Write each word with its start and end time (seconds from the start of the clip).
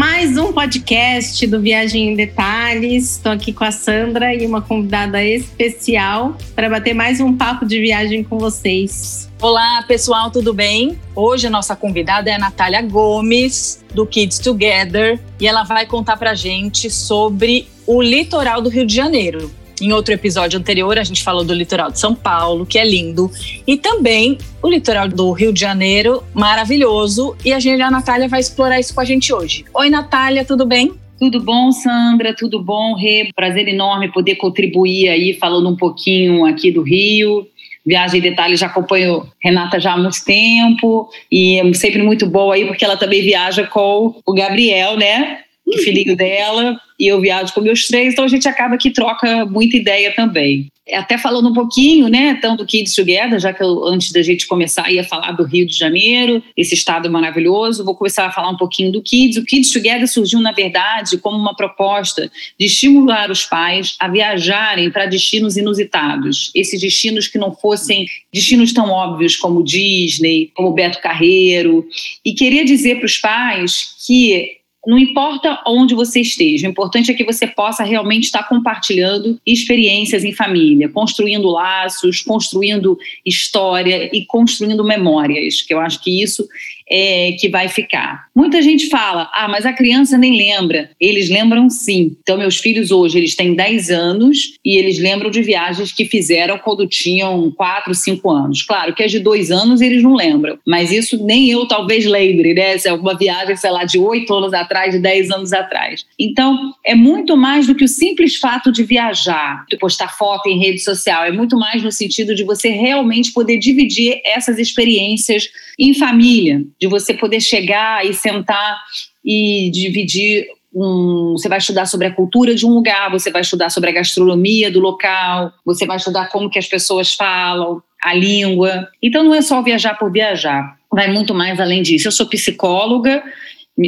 mais 0.00 0.38
um 0.38 0.50
podcast 0.50 1.46
do 1.46 1.60
Viagem 1.60 2.08
em 2.08 2.16
Detalhes. 2.16 3.16
Estou 3.16 3.32
aqui 3.32 3.52
com 3.52 3.64
a 3.64 3.70
Sandra 3.70 4.34
e 4.34 4.46
uma 4.46 4.62
convidada 4.62 5.22
especial 5.22 6.38
para 6.54 6.70
bater 6.70 6.94
mais 6.94 7.20
um 7.20 7.36
papo 7.36 7.66
de 7.66 7.78
viagem 7.78 8.24
com 8.24 8.38
vocês. 8.38 9.30
Olá, 9.42 9.84
pessoal, 9.86 10.30
tudo 10.30 10.54
bem? 10.54 10.98
Hoje 11.14 11.48
a 11.48 11.50
nossa 11.50 11.76
convidada 11.76 12.30
é 12.30 12.36
a 12.36 12.38
Natália 12.38 12.80
Gomes, 12.80 13.84
do 13.94 14.06
Kids 14.06 14.38
Together, 14.38 15.20
e 15.38 15.46
ela 15.46 15.64
vai 15.64 15.84
contar 15.84 16.16
para 16.16 16.32
gente 16.34 16.88
sobre 16.88 17.68
o 17.86 18.00
litoral 18.00 18.62
do 18.62 18.70
Rio 18.70 18.86
de 18.86 18.94
Janeiro. 18.94 19.50
Em 19.80 19.92
outro 19.92 20.12
episódio 20.12 20.58
anterior, 20.58 20.98
a 20.98 21.04
gente 21.04 21.22
falou 21.22 21.42
do 21.42 21.54
litoral 21.54 21.90
de 21.90 21.98
São 21.98 22.14
Paulo, 22.14 22.66
que 22.66 22.78
é 22.78 22.84
lindo, 22.84 23.30
e 23.66 23.78
também 23.78 24.36
o 24.62 24.68
litoral 24.68 25.08
do 25.08 25.32
Rio 25.32 25.52
de 25.52 25.60
Janeiro, 25.60 26.22
maravilhoso. 26.34 27.34
E 27.44 27.52
a 27.52 27.58
gente, 27.58 27.80
a 27.80 27.90
Natália, 27.90 28.28
vai 28.28 28.40
explorar 28.40 28.78
isso 28.78 28.94
com 28.94 29.00
a 29.00 29.04
gente 29.04 29.32
hoje. 29.32 29.64
Oi, 29.72 29.88
Natália, 29.88 30.44
tudo 30.44 30.66
bem? 30.66 30.92
Tudo 31.18 31.40
bom, 31.40 31.72
Sandra? 31.72 32.34
Tudo 32.34 32.62
bom, 32.62 32.94
Rê? 32.94 33.30
Prazer 33.34 33.68
enorme 33.68 34.12
poder 34.12 34.36
contribuir 34.36 35.08
aí, 35.08 35.34
falando 35.34 35.68
um 35.68 35.76
pouquinho 35.76 36.44
aqui 36.44 36.70
do 36.70 36.82
Rio. 36.82 37.46
Viagem 37.84 38.20
em 38.20 38.22
Detalhes 38.22 38.60
já 38.60 38.66
acompanho 38.66 39.26
Renata 39.42 39.80
já 39.80 39.94
há 39.94 39.96
muito 39.96 40.22
tempo 40.24 41.08
e 41.32 41.58
é 41.58 41.72
sempre 41.72 42.02
muito 42.02 42.26
boa 42.26 42.54
aí, 42.54 42.66
porque 42.66 42.84
ela 42.84 42.96
também 42.96 43.22
viaja 43.22 43.66
com 43.66 44.20
o 44.26 44.34
Gabriel, 44.34 44.96
né? 44.96 45.40
Filhinho 45.78 46.16
dela, 46.16 46.80
e 46.98 47.06
eu 47.06 47.18
viajo 47.20 47.54
com 47.54 47.62
meus 47.62 47.86
três, 47.86 48.12
então 48.12 48.24
a 48.24 48.28
gente 48.28 48.46
acaba 48.46 48.76
que 48.76 48.90
troca 48.90 49.46
muita 49.46 49.76
ideia 49.76 50.14
também. 50.14 50.68
Até 50.92 51.16
falando 51.16 51.48
um 51.48 51.54
pouquinho, 51.54 52.08
né, 52.08 52.34
então 52.36 52.56
do 52.56 52.66
Kids 52.66 52.94
Together, 52.94 53.38
já 53.38 53.52
que 53.52 53.62
eu, 53.62 53.84
antes 53.84 54.10
da 54.12 54.22
gente 54.22 54.46
começar 54.46 54.90
ia 54.90 55.04
falar 55.04 55.32
do 55.32 55.44
Rio 55.44 55.64
de 55.64 55.76
Janeiro, 55.76 56.42
esse 56.56 56.74
estado 56.74 57.08
maravilhoso, 57.10 57.84
vou 57.84 57.94
começar 57.94 58.26
a 58.26 58.32
falar 58.32 58.50
um 58.50 58.56
pouquinho 58.56 58.90
do 58.90 59.00
Kids. 59.00 59.36
O 59.36 59.44
Kids 59.44 59.70
Together 59.70 60.06
surgiu, 60.08 60.40
na 60.40 60.52
verdade, 60.52 61.16
como 61.18 61.38
uma 61.38 61.54
proposta 61.54 62.30
de 62.58 62.66
estimular 62.66 63.30
os 63.30 63.44
pais 63.44 63.94
a 64.00 64.08
viajarem 64.08 64.90
para 64.90 65.06
destinos 65.06 65.56
inusitados, 65.56 66.50
esses 66.54 66.80
destinos 66.80 67.28
que 67.28 67.38
não 67.38 67.54
fossem 67.54 68.06
destinos 68.32 68.72
tão 68.72 68.90
óbvios 68.90 69.36
como 69.36 69.64
Disney, 69.64 70.50
como 70.54 70.72
Beto 70.72 71.00
Carreiro, 71.00 71.86
e 72.24 72.34
queria 72.34 72.64
dizer 72.64 72.96
para 72.96 73.06
os 73.06 73.16
pais 73.16 73.94
que 74.06 74.59
não 74.86 74.98
importa 74.98 75.62
onde 75.66 75.94
você 75.94 76.20
esteja, 76.20 76.66
o 76.66 76.70
importante 76.70 77.10
é 77.10 77.14
que 77.14 77.24
você 77.24 77.46
possa 77.46 77.84
realmente 77.84 78.24
estar 78.24 78.48
compartilhando 78.48 79.38
experiências 79.46 80.24
em 80.24 80.32
família, 80.32 80.88
construindo 80.88 81.48
laços, 81.48 82.22
construindo 82.22 82.98
história 83.24 84.08
e 84.12 84.24
construindo 84.24 84.82
memórias, 84.82 85.60
que 85.60 85.74
eu 85.74 85.80
acho 85.80 86.02
que 86.02 86.22
isso 86.22 86.48
é, 86.90 87.32
que 87.38 87.48
vai 87.48 87.68
ficar. 87.68 88.26
Muita 88.34 88.60
gente 88.60 88.88
fala, 88.88 89.30
ah, 89.32 89.48
mas 89.48 89.64
a 89.64 89.72
criança 89.72 90.18
nem 90.18 90.36
lembra. 90.36 90.90
Eles 91.00 91.30
lembram 91.30 91.70
sim. 91.70 92.16
Então, 92.20 92.36
meus 92.36 92.58
filhos 92.58 92.90
hoje, 92.90 93.18
eles 93.18 93.36
têm 93.36 93.54
10 93.54 93.90
anos 93.90 94.54
e 94.64 94.76
eles 94.76 94.98
lembram 94.98 95.30
de 95.30 95.42
viagens 95.42 95.92
que 95.92 96.04
fizeram 96.04 96.58
quando 96.58 96.86
tinham 96.86 97.50
4, 97.52 97.94
5 97.94 98.30
anos. 98.30 98.62
Claro 98.62 98.94
que 98.94 99.02
as 99.02 99.10
de 99.10 99.20
2 99.20 99.50
anos 99.50 99.80
eles 99.80 100.02
não 100.02 100.14
lembram, 100.14 100.58
mas 100.66 100.90
isso 100.90 101.24
nem 101.24 101.48
eu 101.50 101.66
talvez 101.66 102.04
lembre, 102.04 102.54
né? 102.54 102.76
Se 102.78 102.88
é 102.88 102.92
uma 102.92 103.16
viagem, 103.16 103.56
sei 103.56 103.70
lá, 103.70 103.84
de 103.84 103.98
8 103.98 104.32
anos 104.32 104.52
atrás, 104.52 104.92
de 104.92 104.98
10 104.98 105.30
anos 105.30 105.52
atrás. 105.52 106.04
Então, 106.18 106.74
é 106.84 106.94
muito 106.94 107.36
mais 107.36 107.66
do 107.66 107.74
que 107.74 107.84
o 107.84 107.88
simples 107.88 108.36
fato 108.36 108.72
de 108.72 108.82
viajar, 108.82 109.64
de 109.68 109.76
postar 109.76 110.16
foto 110.16 110.48
em 110.48 110.58
rede 110.58 110.80
social, 110.80 111.24
é 111.24 111.30
muito 111.30 111.56
mais 111.56 111.82
no 111.82 111.92
sentido 111.92 112.34
de 112.34 112.42
você 112.42 112.70
realmente 112.70 113.32
poder 113.32 113.58
dividir 113.58 114.20
essas 114.24 114.58
experiências 114.58 115.48
em 115.80 115.94
família, 115.94 116.62
de 116.78 116.86
você 116.86 117.14
poder 117.14 117.40
chegar 117.40 118.04
e 118.04 118.12
sentar 118.12 118.78
e 119.24 119.70
dividir 119.72 120.46
um, 120.74 121.32
você 121.32 121.48
vai 121.48 121.58
estudar 121.58 121.86
sobre 121.86 122.06
a 122.06 122.14
cultura 122.14 122.54
de 122.54 122.66
um 122.66 122.74
lugar, 122.74 123.10
você 123.10 123.30
vai 123.30 123.40
estudar 123.40 123.70
sobre 123.70 123.90
a 123.90 123.92
gastronomia 123.94 124.70
do 124.70 124.78
local, 124.78 125.52
você 125.64 125.86
vai 125.86 125.96
estudar 125.96 126.28
como 126.28 126.50
que 126.50 126.58
as 126.58 126.68
pessoas 126.68 127.14
falam, 127.14 127.82
a 128.02 128.14
língua. 128.14 128.88
Então 129.02 129.24
não 129.24 129.34
é 129.34 129.40
só 129.40 129.62
viajar 129.62 129.94
por 129.94 130.12
viajar, 130.12 130.76
vai 130.92 131.10
muito 131.10 131.34
mais 131.34 131.58
além 131.58 131.82
disso. 131.82 132.08
Eu 132.08 132.12
sou 132.12 132.26
psicóloga, 132.26 133.22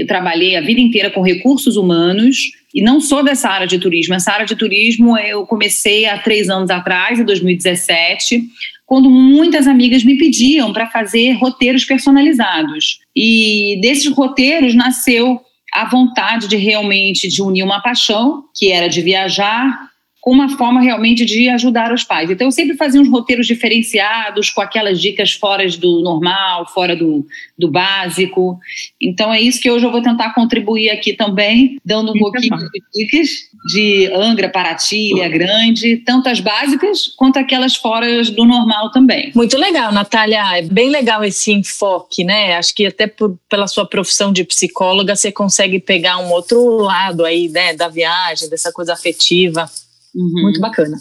trabalhei 0.08 0.56
a 0.56 0.62
vida 0.62 0.80
inteira 0.80 1.10
com 1.10 1.20
recursos 1.20 1.76
humanos 1.76 2.36
e 2.74 2.82
não 2.82 3.00
sou 3.00 3.22
dessa 3.22 3.48
área 3.48 3.66
de 3.66 3.78
turismo. 3.78 4.14
Essa 4.14 4.32
área 4.32 4.46
de 4.46 4.56
turismo 4.56 5.16
eu 5.18 5.46
comecei 5.46 6.06
há 6.06 6.18
três 6.18 6.48
anos 6.48 6.70
atrás, 6.70 7.18
em 7.18 7.24
2017, 7.24 8.44
quando 8.86 9.10
muitas 9.10 9.66
amigas 9.66 10.04
me 10.04 10.18
pediam 10.18 10.72
para 10.72 10.90
fazer 10.90 11.32
roteiros 11.32 11.84
personalizados. 11.84 13.00
E 13.14 13.78
desses 13.80 14.10
roteiros 14.12 14.74
nasceu 14.74 15.40
a 15.72 15.88
vontade 15.88 16.48
de 16.48 16.56
realmente 16.56 17.28
de 17.28 17.40
unir 17.40 17.62
uma 17.62 17.80
paixão, 17.80 18.44
que 18.54 18.70
era 18.70 18.88
de 18.88 19.00
viajar, 19.00 19.91
com 20.22 20.30
uma 20.30 20.56
forma 20.56 20.80
realmente 20.80 21.24
de 21.24 21.48
ajudar 21.48 21.92
os 21.92 22.04
pais. 22.04 22.30
Então, 22.30 22.46
eu 22.46 22.52
sempre 22.52 22.76
fazia 22.76 23.00
uns 23.00 23.08
roteiros 23.08 23.44
diferenciados, 23.44 24.50
com 24.50 24.60
aquelas 24.60 25.00
dicas 25.00 25.32
fora 25.32 25.68
do 25.70 26.00
normal, 26.00 26.64
fora 26.72 26.94
do, 26.94 27.26
do 27.58 27.68
básico. 27.68 28.56
Então, 29.00 29.34
é 29.34 29.40
isso 29.40 29.60
que 29.60 29.68
hoje 29.68 29.84
eu 29.84 29.90
vou 29.90 30.00
tentar 30.00 30.32
contribuir 30.32 30.90
aqui 30.90 31.12
também, 31.12 31.76
dando 31.84 32.12
um 32.12 32.18
pouquinho 32.18 32.56
de 32.56 33.04
dicas 33.04 33.28
de 33.66 34.12
Angra, 34.14 34.48
Paraty, 34.48 35.12
Ilha 35.12 35.28
Grande, 35.28 35.96
tanto 35.96 36.28
as 36.28 36.38
básicas 36.38 37.08
quanto 37.16 37.40
aquelas 37.40 37.74
fora 37.74 38.22
do 38.22 38.44
normal 38.44 38.92
também. 38.92 39.32
Muito 39.34 39.58
legal, 39.58 39.92
Natália. 39.92 40.56
É 40.56 40.62
bem 40.62 40.88
legal 40.88 41.24
esse 41.24 41.50
enfoque, 41.50 42.22
né? 42.22 42.56
Acho 42.56 42.72
que 42.72 42.86
até 42.86 43.08
por, 43.08 43.36
pela 43.50 43.66
sua 43.66 43.84
profissão 43.84 44.32
de 44.32 44.44
psicóloga, 44.44 45.16
você 45.16 45.32
consegue 45.32 45.80
pegar 45.80 46.18
um 46.18 46.30
outro 46.30 46.76
lado 46.78 47.24
aí, 47.24 47.48
né, 47.48 47.74
da 47.74 47.88
viagem, 47.88 48.48
dessa 48.48 48.70
coisa 48.70 48.92
afetiva. 48.92 49.68
Uhum. 50.14 50.42
Muito 50.42 50.60
bacana. 50.60 50.96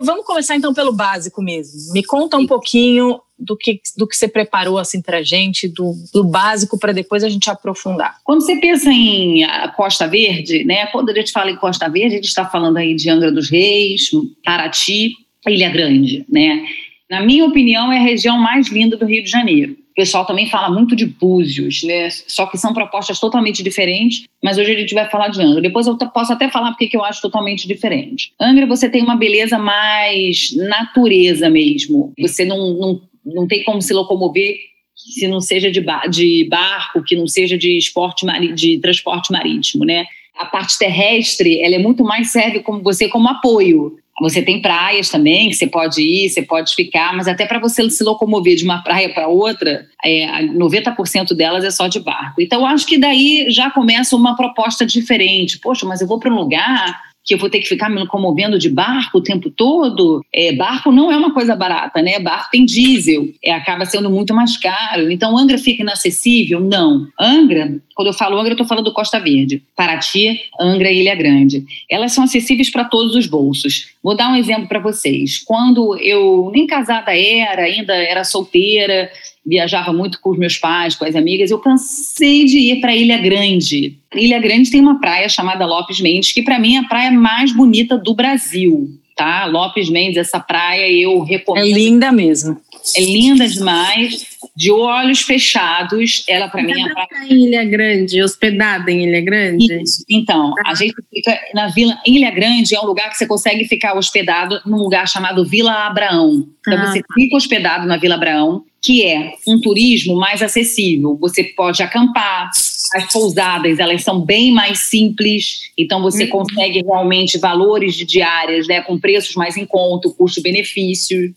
Vamos 0.00 0.26
começar 0.26 0.56
então 0.56 0.74
pelo 0.74 0.92
básico 0.92 1.40
mesmo. 1.40 1.92
Me 1.92 2.02
conta 2.02 2.36
um 2.36 2.46
pouquinho 2.46 3.20
do 3.38 3.56
que, 3.56 3.80
do 3.96 4.06
que 4.06 4.16
você 4.16 4.26
preparou 4.26 4.78
assim 4.78 5.00
para 5.00 5.22
gente, 5.22 5.68
do, 5.68 5.94
do 6.12 6.24
básico 6.24 6.78
para 6.78 6.92
depois 6.92 7.22
a 7.22 7.28
gente 7.28 7.48
aprofundar. 7.48 8.18
Quando 8.24 8.42
você 8.42 8.56
pensa 8.56 8.90
em 8.90 9.46
Costa 9.76 10.08
Verde, 10.08 10.64
né? 10.64 10.86
Quando 10.86 11.10
a 11.10 11.14
gente 11.14 11.30
fala 11.30 11.50
em 11.50 11.56
Costa 11.56 11.88
Verde, 11.88 12.14
a 12.14 12.16
gente 12.16 12.28
está 12.28 12.44
falando 12.44 12.78
aí 12.78 12.94
de 12.94 13.08
Angra 13.08 13.30
dos 13.30 13.48
Reis, 13.48 14.10
Paraty, 14.44 15.12
Ilha 15.46 15.70
Grande, 15.70 16.26
né? 16.28 16.66
Na 17.08 17.22
minha 17.22 17.46
opinião, 17.46 17.92
é 17.92 17.98
a 17.98 18.02
região 18.02 18.36
mais 18.36 18.68
linda 18.68 18.96
do 18.96 19.06
Rio 19.06 19.22
de 19.22 19.30
Janeiro 19.30 19.77
pessoal 19.98 20.24
também 20.24 20.48
fala 20.48 20.70
muito 20.70 20.94
de 20.94 21.04
búzios, 21.04 21.82
né? 21.82 22.08
Só 22.08 22.46
que 22.46 22.56
são 22.56 22.72
propostas 22.72 23.18
totalmente 23.18 23.64
diferentes, 23.64 24.26
mas 24.40 24.56
hoje 24.56 24.72
a 24.72 24.78
gente 24.78 24.94
vai 24.94 25.10
falar 25.10 25.26
de 25.26 25.42
Angra. 25.42 25.60
Depois 25.60 25.88
eu 25.88 25.96
posso 25.96 26.32
até 26.32 26.48
falar 26.48 26.70
porque 26.70 26.86
que 26.86 26.96
eu 26.96 27.02
acho 27.04 27.20
totalmente 27.20 27.66
diferente. 27.66 28.32
Angra 28.40 28.64
você 28.64 28.88
tem 28.88 29.02
uma 29.02 29.16
beleza 29.16 29.58
mais 29.58 30.54
natureza 30.54 31.50
mesmo. 31.50 32.12
Você 32.20 32.44
não, 32.44 32.74
não, 32.74 33.00
não 33.26 33.48
tem 33.48 33.64
como 33.64 33.82
se 33.82 33.92
locomover 33.92 34.56
se 34.94 35.26
não 35.26 35.40
seja 35.40 35.68
de, 35.68 35.80
bar, 35.80 36.08
de 36.08 36.46
barco, 36.48 37.02
que 37.02 37.16
não 37.16 37.26
seja 37.26 37.58
de 37.58 37.76
esporte 37.76 38.24
de 38.54 38.78
transporte 38.78 39.32
marítimo, 39.32 39.84
né? 39.84 40.06
A 40.36 40.46
parte 40.46 40.78
terrestre, 40.78 41.60
ela 41.60 41.74
é 41.74 41.78
muito 41.78 42.04
mais 42.04 42.30
serve 42.30 42.60
como 42.60 42.84
você 42.84 43.08
como 43.08 43.28
apoio. 43.28 43.96
Você 44.20 44.42
tem 44.42 44.60
praias 44.60 45.08
também 45.08 45.48
que 45.48 45.54
você 45.54 45.66
pode 45.66 46.02
ir, 46.02 46.28
você 46.28 46.42
pode 46.42 46.74
ficar, 46.74 47.14
mas 47.16 47.28
até 47.28 47.46
para 47.46 47.58
você 47.58 47.88
se 47.90 48.02
locomover 48.02 48.56
de 48.56 48.64
uma 48.64 48.82
praia 48.82 49.08
para 49.12 49.28
outra, 49.28 49.86
é, 50.04 50.42
90% 50.46 51.34
delas 51.34 51.64
é 51.64 51.70
só 51.70 51.86
de 51.86 52.00
barco. 52.00 52.40
Então, 52.40 52.66
acho 52.66 52.86
que 52.86 52.98
daí 52.98 53.46
já 53.48 53.70
começa 53.70 54.16
uma 54.16 54.36
proposta 54.36 54.84
diferente. 54.84 55.58
Poxa, 55.58 55.86
mas 55.86 56.00
eu 56.00 56.06
vou 56.06 56.18
para 56.18 56.32
um 56.32 56.36
lugar 56.36 57.08
que 57.28 57.34
eu 57.34 57.38
vou 57.38 57.50
ter 57.50 57.60
que 57.60 57.68
ficar 57.68 57.90
me 57.90 58.00
locomovendo 58.00 58.58
de 58.58 58.70
barco 58.70 59.18
o 59.18 59.22
tempo 59.22 59.50
todo. 59.50 60.24
É, 60.34 60.50
barco 60.54 60.90
não 60.90 61.12
é 61.12 61.16
uma 61.16 61.34
coisa 61.34 61.54
barata, 61.54 62.00
né? 62.00 62.18
Barco 62.18 62.48
tem 62.50 62.64
diesel, 62.64 63.28
é, 63.44 63.52
acaba 63.52 63.84
sendo 63.84 64.08
muito 64.08 64.34
mais 64.34 64.56
caro. 64.56 65.10
Então, 65.10 65.36
Angra 65.36 65.58
fica 65.58 65.82
inacessível? 65.82 66.58
Não. 66.58 67.06
Angra, 67.20 67.78
quando 67.94 68.08
eu 68.08 68.14
falo 68.14 68.38
Angra, 68.38 68.52
eu 68.52 68.54
estou 68.54 68.66
falando 68.66 68.92
Costa 68.94 69.20
Verde. 69.20 69.62
Paraty, 69.76 70.40
Angra 70.58 70.90
e 70.90 71.00
Ilha 71.00 71.14
Grande. 71.14 71.66
Elas 71.90 72.12
são 72.12 72.24
acessíveis 72.24 72.70
para 72.70 72.84
todos 72.84 73.14
os 73.14 73.26
bolsos. 73.26 73.90
Vou 74.08 74.16
dar 74.16 74.32
um 74.32 74.36
exemplo 74.36 74.66
para 74.66 74.78
vocês. 74.78 75.36
Quando 75.36 75.94
eu 75.98 76.50
nem 76.50 76.66
casada 76.66 77.14
era, 77.14 77.64
ainda 77.64 77.94
era 77.94 78.24
solteira, 78.24 79.10
viajava 79.44 79.92
muito 79.92 80.18
com 80.22 80.30
os 80.30 80.38
meus 80.38 80.56
pais, 80.56 80.96
com 80.96 81.04
as 81.04 81.14
amigas, 81.14 81.50
eu 81.50 81.58
cansei 81.58 82.46
de 82.46 82.58
ir 82.58 82.80
para 82.80 82.96
Ilha 82.96 83.18
Grande. 83.18 83.98
Ilha 84.14 84.38
Grande 84.38 84.70
tem 84.70 84.80
uma 84.80 84.98
praia 84.98 85.28
chamada 85.28 85.66
Lopes 85.66 86.00
Mendes, 86.00 86.32
que 86.32 86.40
para 86.40 86.58
mim 86.58 86.76
é 86.76 86.78
a 86.78 86.84
praia 86.84 87.10
mais 87.10 87.52
bonita 87.52 87.98
do 87.98 88.14
Brasil, 88.14 88.88
tá? 89.14 89.44
Lopes 89.44 89.90
Mendes, 89.90 90.16
essa 90.16 90.40
praia 90.40 90.90
eu 90.90 91.20
recomendo. 91.20 91.66
É 91.66 91.70
linda 91.70 92.10
mesmo. 92.10 92.56
É 92.96 93.00
linda 93.00 93.46
demais, 93.46 94.26
de 94.56 94.70
olhos 94.70 95.20
fechados. 95.20 96.24
Ela 96.28 96.48
para 96.48 96.62
mim 96.62 96.72
é 96.72 96.84
a 96.84 97.06
praia... 97.06 97.08
em 97.30 97.46
Ilha 97.46 97.64
Grande, 97.64 98.22
hospedada 98.22 98.90
em 98.90 99.08
Ilha 99.08 99.20
Grande. 99.20 99.82
Isso. 99.82 100.04
Então, 100.08 100.54
a 100.66 100.74
gente 100.74 100.94
fica 101.12 101.38
na 101.54 101.68
vila 101.68 101.98
Ilha 102.06 102.30
Grande 102.30 102.74
é 102.74 102.80
um 102.80 102.86
lugar 102.86 103.10
que 103.10 103.16
você 103.16 103.26
consegue 103.26 103.64
ficar 103.66 103.96
hospedado 103.96 104.60
num 104.66 104.78
lugar 104.78 105.08
chamado 105.08 105.44
Vila 105.44 105.86
Abraão. 105.86 106.46
Então 106.60 106.78
ah. 106.78 106.86
você 106.86 107.02
fica 107.14 107.36
hospedado 107.36 107.86
na 107.86 107.96
Vila 107.96 108.14
Abraão 108.14 108.64
que 108.82 109.04
é 109.04 109.34
um 109.46 109.60
turismo 109.60 110.16
mais 110.16 110.42
acessível. 110.42 111.16
Você 111.20 111.44
pode 111.44 111.82
acampar, 111.82 112.50
As 112.94 113.12
pousadas, 113.12 113.78
elas 113.78 114.02
são 114.02 114.20
bem 114.20 114.52
mais 114.52 114.80
simples, 114.84 115.70
então 115.76 116.00
você 116.00 116.24
uhum. 116.24 116.30
consegue 116.30 116.82
realmente 116.82 117.38
valores 117.38 117.94
de 117.94 118.04
diárias, 118.04 118.66
né, 118.66 118.80
com 118.80 118.98
preços 118.98 119.34
mais 119.34 119.56
em 119.56 119.66
conta, 119.66 120.08
custo-benefício. 120.10 121.34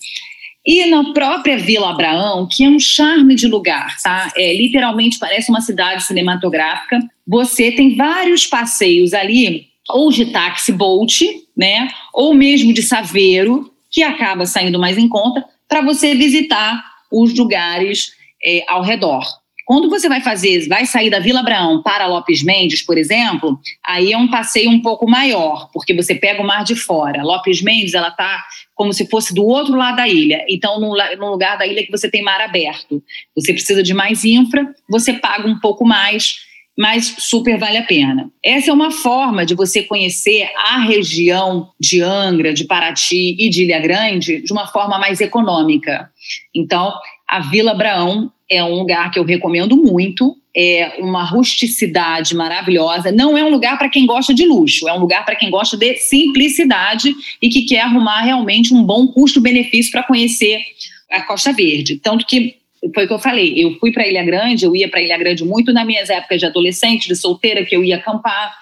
E 0.65 0.85
na 0.85 1.11
própria 1.11 1.57
Vila 1.57 1.89
Abraão, 1.89 2.47
que 2.49 2.63
é 2.63 2.69
um 2.69 2.79
charme 2.79 3.33
de 3.33 3.47
lugar, 3.47 3.97
tá? 4.01 4.31
É, 4.37 4.53
literalmente 4.55 5.17
parece 5.17 5.49
uma 5.49 5.61
cidade 5.61 6.03
cinematográfica. 6.03 6.99
Você 7.27 7.71
tem 7.71 7.95
vários 7.95 8.45
passeios 8.45 9.13
ali, 9.13 9.67
ou 9.89 10.11
de 10.11 10.27
táxi 10.27 10.71
boat, 10.71 11.25
né? 11.57 11.87
Ou 12.13 12.33
mesmo 12.33 12.73
de 12.73 12.83
saveiro, 12.83 13.73
que 13.89 14.03
acaba 14.03 14.45
saindo 14.45 14.79
mais 14.79 14.97
em 14.97 15.09
conta, 15.09 15.43
para 15.67 15.81
você 15.81 16.13
visitar 16.13 16.83
os 17.11 17.35
lugares 17.35 18.13
é, 18.43 18.63
ao 18.67 18.83
redor. 18.83 19.25
Quando 19.71 19.89
você 19.89 20.09
vai 20.09 20.19
fazer, 20.19 20.67
vai 20.67 20.85
sair 20.85 21.09
da 21.09 21.21
Vila 21.21 21.39
Abraão 21.39 21.81
para 21.81 22.05
Lopes 22.05 22.43
Mendes, 22.43 22.81
por 22.81 22.97
exemplo, 22.97 23.57
aí 23.81 24.11
é 24.11 24.17
um 24.17 24.27
passeio 24.27 24.69
um 24.69 24.81
pouco 24.81 25.09
maior, 25.09 25.69
porque 25.71 25.93
você 25.93 26.13
pega 26.13 26.41
o 26.41 26.45
mar 26.45 26.65
de 26.65 26.75
fora. 26.75 27.23
Lopes 27.23 27.61
Mendes, 27.61 27.93
ela 27.93 28.09
está 28.09 28.43
como 28.75 28.91
se 28.91 29.07
fosse 29.07 29.33
do 29.33 29.45
outro 29.45 29.73
lado 29.77 29.95
da 29.95 30.09
ilha. 30.09 30.43
Então, 30.49 30.77
no, 30.77 31.31
lugar 31.31 31.57
da 31.57 31.65
ilha 31.65 31.85
que 31.85 31.89
você 31.89 32.11
tem 32.11 32.21
mar 32.21 32.41
aberto, 32.41 33.01
você 33.33 33.53
precisa 33.53 33.81
de 33.81 33.93
mais 33.93 34.25
infra, 34.25 34.75
você 34.89 35.13
paga 35.13 35.47
um 35.47 35.57
pouco 35.57 35.85
mais, 35.85 36.41
mas 36.77 37.15
super 37.19 37.57
vale 37.57 37.77
a 37.77 37.83
pena. 37.83 38.29
Essa 38.43 38.71
é 38.71 38.73
uma 38.73 38.91
forma 38.91 39.45
de 39.45 39.55
você 39.55 39.83
conhecer 39.83 40.49
a 40.57 40.79
região 40.79 41.69
de 41.79 42.01
Angra, 42.01 42.53
de 42.53 42.65
Paraty 42.65 43.37
e 43.39 43.49
de 43.49 43.63
Ilha 43.63 43.79
Grande 43.79 44.41
de 44.41 44.51
uma 44.51 44.67
forma 44.67 44.99
mais 44.99 45.21
econômica. 45.21 46.09
Então, 46.53 46.93
a 47.31 47.39
Vila 47.39 47.71
Abraão 47.71 48.29
é 48.49 48.61
um 48.61 48.75
lugar 48.75 49.09
que 49.09 49.17
eu 49.17 49.23
recomendo 49.23 49.77
muito. 49.77 50.35
É 50.53 50.97
uma 50.99 51.23
rusticidade 51.23 52.35
maravilhosa. 52.35 53.09
Não 53.09 53.37
é 53.37 53.43
um 53.45 53.49
lugar 53.49 53.77
para 53.77 53.87
quem 53.87 54.05
gosta 54.05 54.33
de 54.33 54.45
luxo, 54.45 54.85
é 54.89 54.93
um 54.93 54.99
lugar 54.99 55.23
para 55.23 55.37
quem 55.37 55.49
gosta 55.49 55.77
de 55.77 55.95
simplicidade 55.95 57.15
e 57.41 57.47
que 57.47 57.61
quer 57.61 57.79
arrumar 57.83 58.23
realmente 58.23 58.73
um 58.73 58.83
bom 58.83 59.07
custo-benefício 59.07 59.93
para 59.93 60.03
conhecer 60.03 60.61
a 61.09 61.21
Costa 61.21 61.53
Verde. 61.53 61.95
Tanto 62.03 62.25
que 62.25 62.57
foi 62.93 63.05
o 63.05 63.07
que 63.07 63.13
eu 63.13 63.19
falei, 63.19 63.53
eu 63.55 63.79
fui 63.79 63.93
para 63.93 64.05
Ilha 64.05 64.25
Grande, 64.25 64.65
eu 64.65 64.75
ia 64.75 64.89
para 64.89 65.01
Ilha 65.01 65.17
Grande 65.17 65.45
muito 65.45 65.71
nas 65.71 65.85
minhas 65.85 66.09
épocas 66.09 66.41
de 66.41 66.47
adolescente, 66.47 67.07
de 67.07 67.15
solteira, 67.15 67.63
que 67.63 67.73
eu 67.73 67.81
ia 67.81 67.95
acampar. 67.95 68.53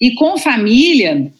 E 0.00 0.12
com 0.14 0.36
família, 0.38 1.30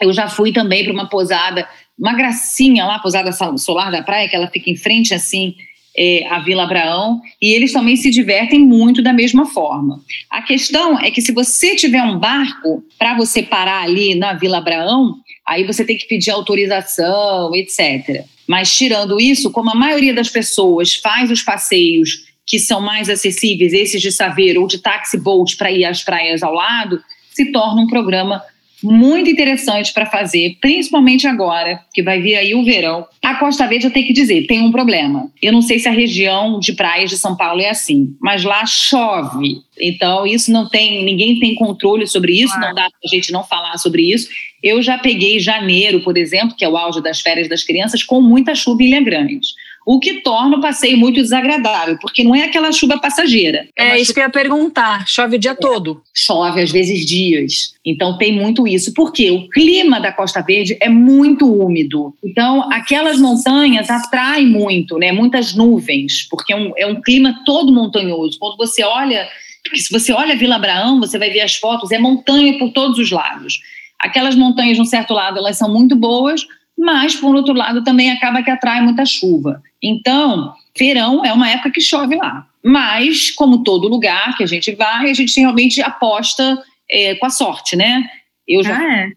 eu 0.00 0.12
já 0.12 0.28
fui 0.28 0.52
também 0.52 0.82
para 0.82 0.92
uma 0.92 1.08
posada, 1.08 1.68
uma 1.96 2.14
gracinha 2.14 2.84
lá, 2.84 2.98
posada 2.98 3.30
solar 3.56 3.92
da 3.92 4.02
praia, 4.02 4.28
que 4.28 4.34
ela 4.34 4.48
fica 4.48 4.68
em 4.68 4.76
frente 4.76 5.14
assim 5.14 5.54
é, 5.96 6.26
a 6.28 6.40
Vila 6.40 6.64
Abraão, 6.64 7.20
e 7.40 7.52
eles 7.52 7.72
também 7.72 7.96
se 7.96 8.10
divertem 8.10 8.60
muito 8.60 9.02
da 9.02 9.12
mesma 9.12 9.46
forma. 9.46 10.00
A 10.28 10.42
questão 10.42 10.98
é 10.98 11.10
que 11.10 11.22
se 11.22 11.32
você 11.32 11.76
tiver 11.76 12.02
um 12.02 12.18
barco 12.18 12.82
para 12.98 13.16
você 13.16 13.42
parar 13.42 13.82
ali 13.82 14.14
na 14.14 14.32
Vila 14.32 14.58
Abraão, 14.58 15.14
aí 15.46 15.64
você 15.64 15.84
tem 15.84 15.96
que 15.96 16.06
pedir 16.06 16.30
autorização, 16.30 17.54
etc. 17.54 18.24
Mas 18.46 18.76
tirando 18.76 19.20
isso, 19.20 19.50
como 19.50 19.70
a 19.70 19.74
maioria 19.74 20.12
das 20.12 20.28
pessoas 20.28 20.94
faz 20.94 21.30
os 21.30 21.42
passeios 21.42 22.24
que 22.46 22.58
são 22.58 22.80
mais 22.80 23.08
acessíveis, 23.08 23.72
esses 23.72 24.02
de 24.02 24.12
Saveiro 24.12 24.60
ou 24.60 24.66
de 24.66 24.78
táxi 24.78 25.18
boat 25.18 25.56
para 25.56 25.70
ir 25.70 25.84
às 25.84 26.02
praias 26.02 26.42
ao 26.42 26.52
lado, 26.52 27.00
se 27.32 27.50
torna 27.50 27.80
um 27.80 27.86
programa 27.86 28.42
muito 28.84 29.30
interessante 29.30 29.92
para 29.92 30.06
fazer, 30.06 30.56
principalmente 30.60 31.26
agora, 31.26 31.80
que 31.92 32.02
vai 32.02 32.20
vir 32.20 32.36
aí 32.36 32.54
o 32.54 32.64
verão. 32.64 33.06
A 33.22 33.36
Costa 33.36 33.66
Verde, 33.66 33.86
eu 33.86 33.90
tenho 33.90 34.06
que 34.06 34.12
dizer, 34.12 34.46
tem 34.46 34.60
um 34.60 34.70
problema. 34.70 35.30
Eu 35.42 35.52
não 35.52 35.62
sei 35.62 35.78
se 35.78 35.88
a 35.88 35.92
região 35.92 36.60
de 36.60 36.74
praias 36.74 37.10
de 37.10 37.16
São 37.16 37.36
Paulo 37.36 37.60
é 37.60 37.70
assim, 37.70 38.14
mas 38.20 38.44
lá 38.44 38.64
chove. 38.66 39.62
Então, 39.80 40.26
isso 40.26 40.52
não 40.52 40.68
tem, 40.68 41.04
ninguém 41.04 41.40
tem 41.40 41.54
controle 41.54 42.06
sobre 42.06 42.32
isso, 42.40 42.54
não 42.60 42.74
dá 42.74 42.88
para 42.88 43.00
a 43.04 43.08
gente 43.08 43.32
não 43.32 43.42
falar 43.42 43.76
sobre 43.78 44.02
isso. 44.12 44.28
Eu 44.62 44.80
já 44.82 44.98
peguei 44.98 45.40
janeiro, 45.40 46.00
por 46.00 46.16
exemplo, 46.16 46.54
que 46.56 46.64
é 46.64 46.68
o 46.68 46.76
auge 46.76 47.02
das 47.02 47.20
férias 47.20 47.48
das 47.48 47.62
crianças, 47.64 48.02
com 48.02 48.20
muita 48.20 48.54
chuva 48.54 48.82
em 48.82 48.86
Ilha 48.86 49.00
Grande 49.00 49.40
o 49.86 49.98
que 49.98 50.22
torna 50.22 50.56
o 50.56 50.60
passeio 50.60 50.96
muito 50.96 51.20
desagradável, 51.20 51.98
porque 52.00 52.24
não 52.24 52.34
é 52.34 52.44
aquela 52.44 52.72
chuva 52.72 52.98
passageira. 52.98 53.68
É, 53.76 53.90
é 53.90 53.96
isso 53.96 54.06
chuva... 54.06 54.14
que 54.14 54.20
eu 54.20 54.24
ia 54.24 54.30
perguntar. 54.30 55.06
Chove 55.06 55.36
o 55.36 55.38
dia 55.38 55.50
é. 55.50 55.54
todo. 55.54 56.02
Chove, 56.14 56.62
às 56.62 56.70
vezes 56.70 57.04
dias. 57.04 57.74
Então 57.84 58.16
tem 58.16 58.32
muito 58.32 58.66
isso. 58.66 58.94
Porque 58.94 59.30
o 59.30 59.48
clima 59.48 60.00
da 60.00 60.10
Costa 60.10 60.40
Verde 60.40 60.76
é 60.80 60.88
muito 60.88 61.52
úmido. 61.52 62.14
Então, 62.24 62.70
aquelas 62.72 63.18
montanhas 63.18 63.90
atraem 63.90 64.46
muito, 64.46 64.96
né? 64.98 65.12
Muitas 65.12 65.54
nuvens, 65.54 66.26
porque 66.30 66.52
é 66.52 66.56
um, 66.56 66.72
é 66.76 66.86
um 66.86 67.00
clima 67.00 67.42
todo 67.44 67.72
montanhoso. 67.72 68.38
Quando 68.38 68.56
você 68.56 68.82
olha. 68.82 69.28
Se 69.74 69.90
você 69.90 70.12
olha 70.12 70.34
a 70.34 70.36
Vila 70.36 70.56
Abraão, 70.56 71.00
você 71.00 71.18
vai 71.18 71.30
ver 71.30 71.40
as 71.40 71.54
fotos, 71.54 71.90
é 71.90 71.98
montanha 71.98 72.58
por 72.58 72.70
todos 72.72 72.98
os 72.98 73.10
lados. 73.10 73.62
Aquelas 73.98 74.34
montanhas, 74.34 74.76
de 74.76 74.82
um 74.82 74.84
certo 74.84 75.14
lado, 75.14 75.38
elas 75.38 75.56
são 75.56 75.72
muito 75.72 75.96
boas, 75.96 76.46
mas, 76.84 77.16
por 77.16 77.34
outro 77.34 77.54
lado, 77.54 77.82
também 77.82 78.10
acaba 78.10 78.42
que 78.42 78.50
atrai 78.50 78.82
muita 78.82 79.06
chuva. 79.06 79.62
Então, 79.82 80.52
verão 80.78 81.24
é 81.24 81.32
uma 81.32 81.48
época 81.48 81.70
que 81.70 81.80
chove 81.80 82.14
lá. 82.14 82.46
Mas, 82.62 83.30
como 83.30 83.64
todo 83.64 83.88
lugar 83.88 84.36
que 84.36 84.44
a 84.44 84.46
gente 84.46 84.70
vai, 84.74 85.08
a 85.08 85.14
gente 85.14 85.40
realmente 85.40 85.80
aposta 85.80 86.62
é, 86.90 87.14
com 87.14 87.24
a 87.24 87.30
sorte, 87.30 87.74
né? 87.74 88.06
Eu 88.46 88.62
já 88.62 88.78
ah, 88.78 88.96
é. 88.98 89.08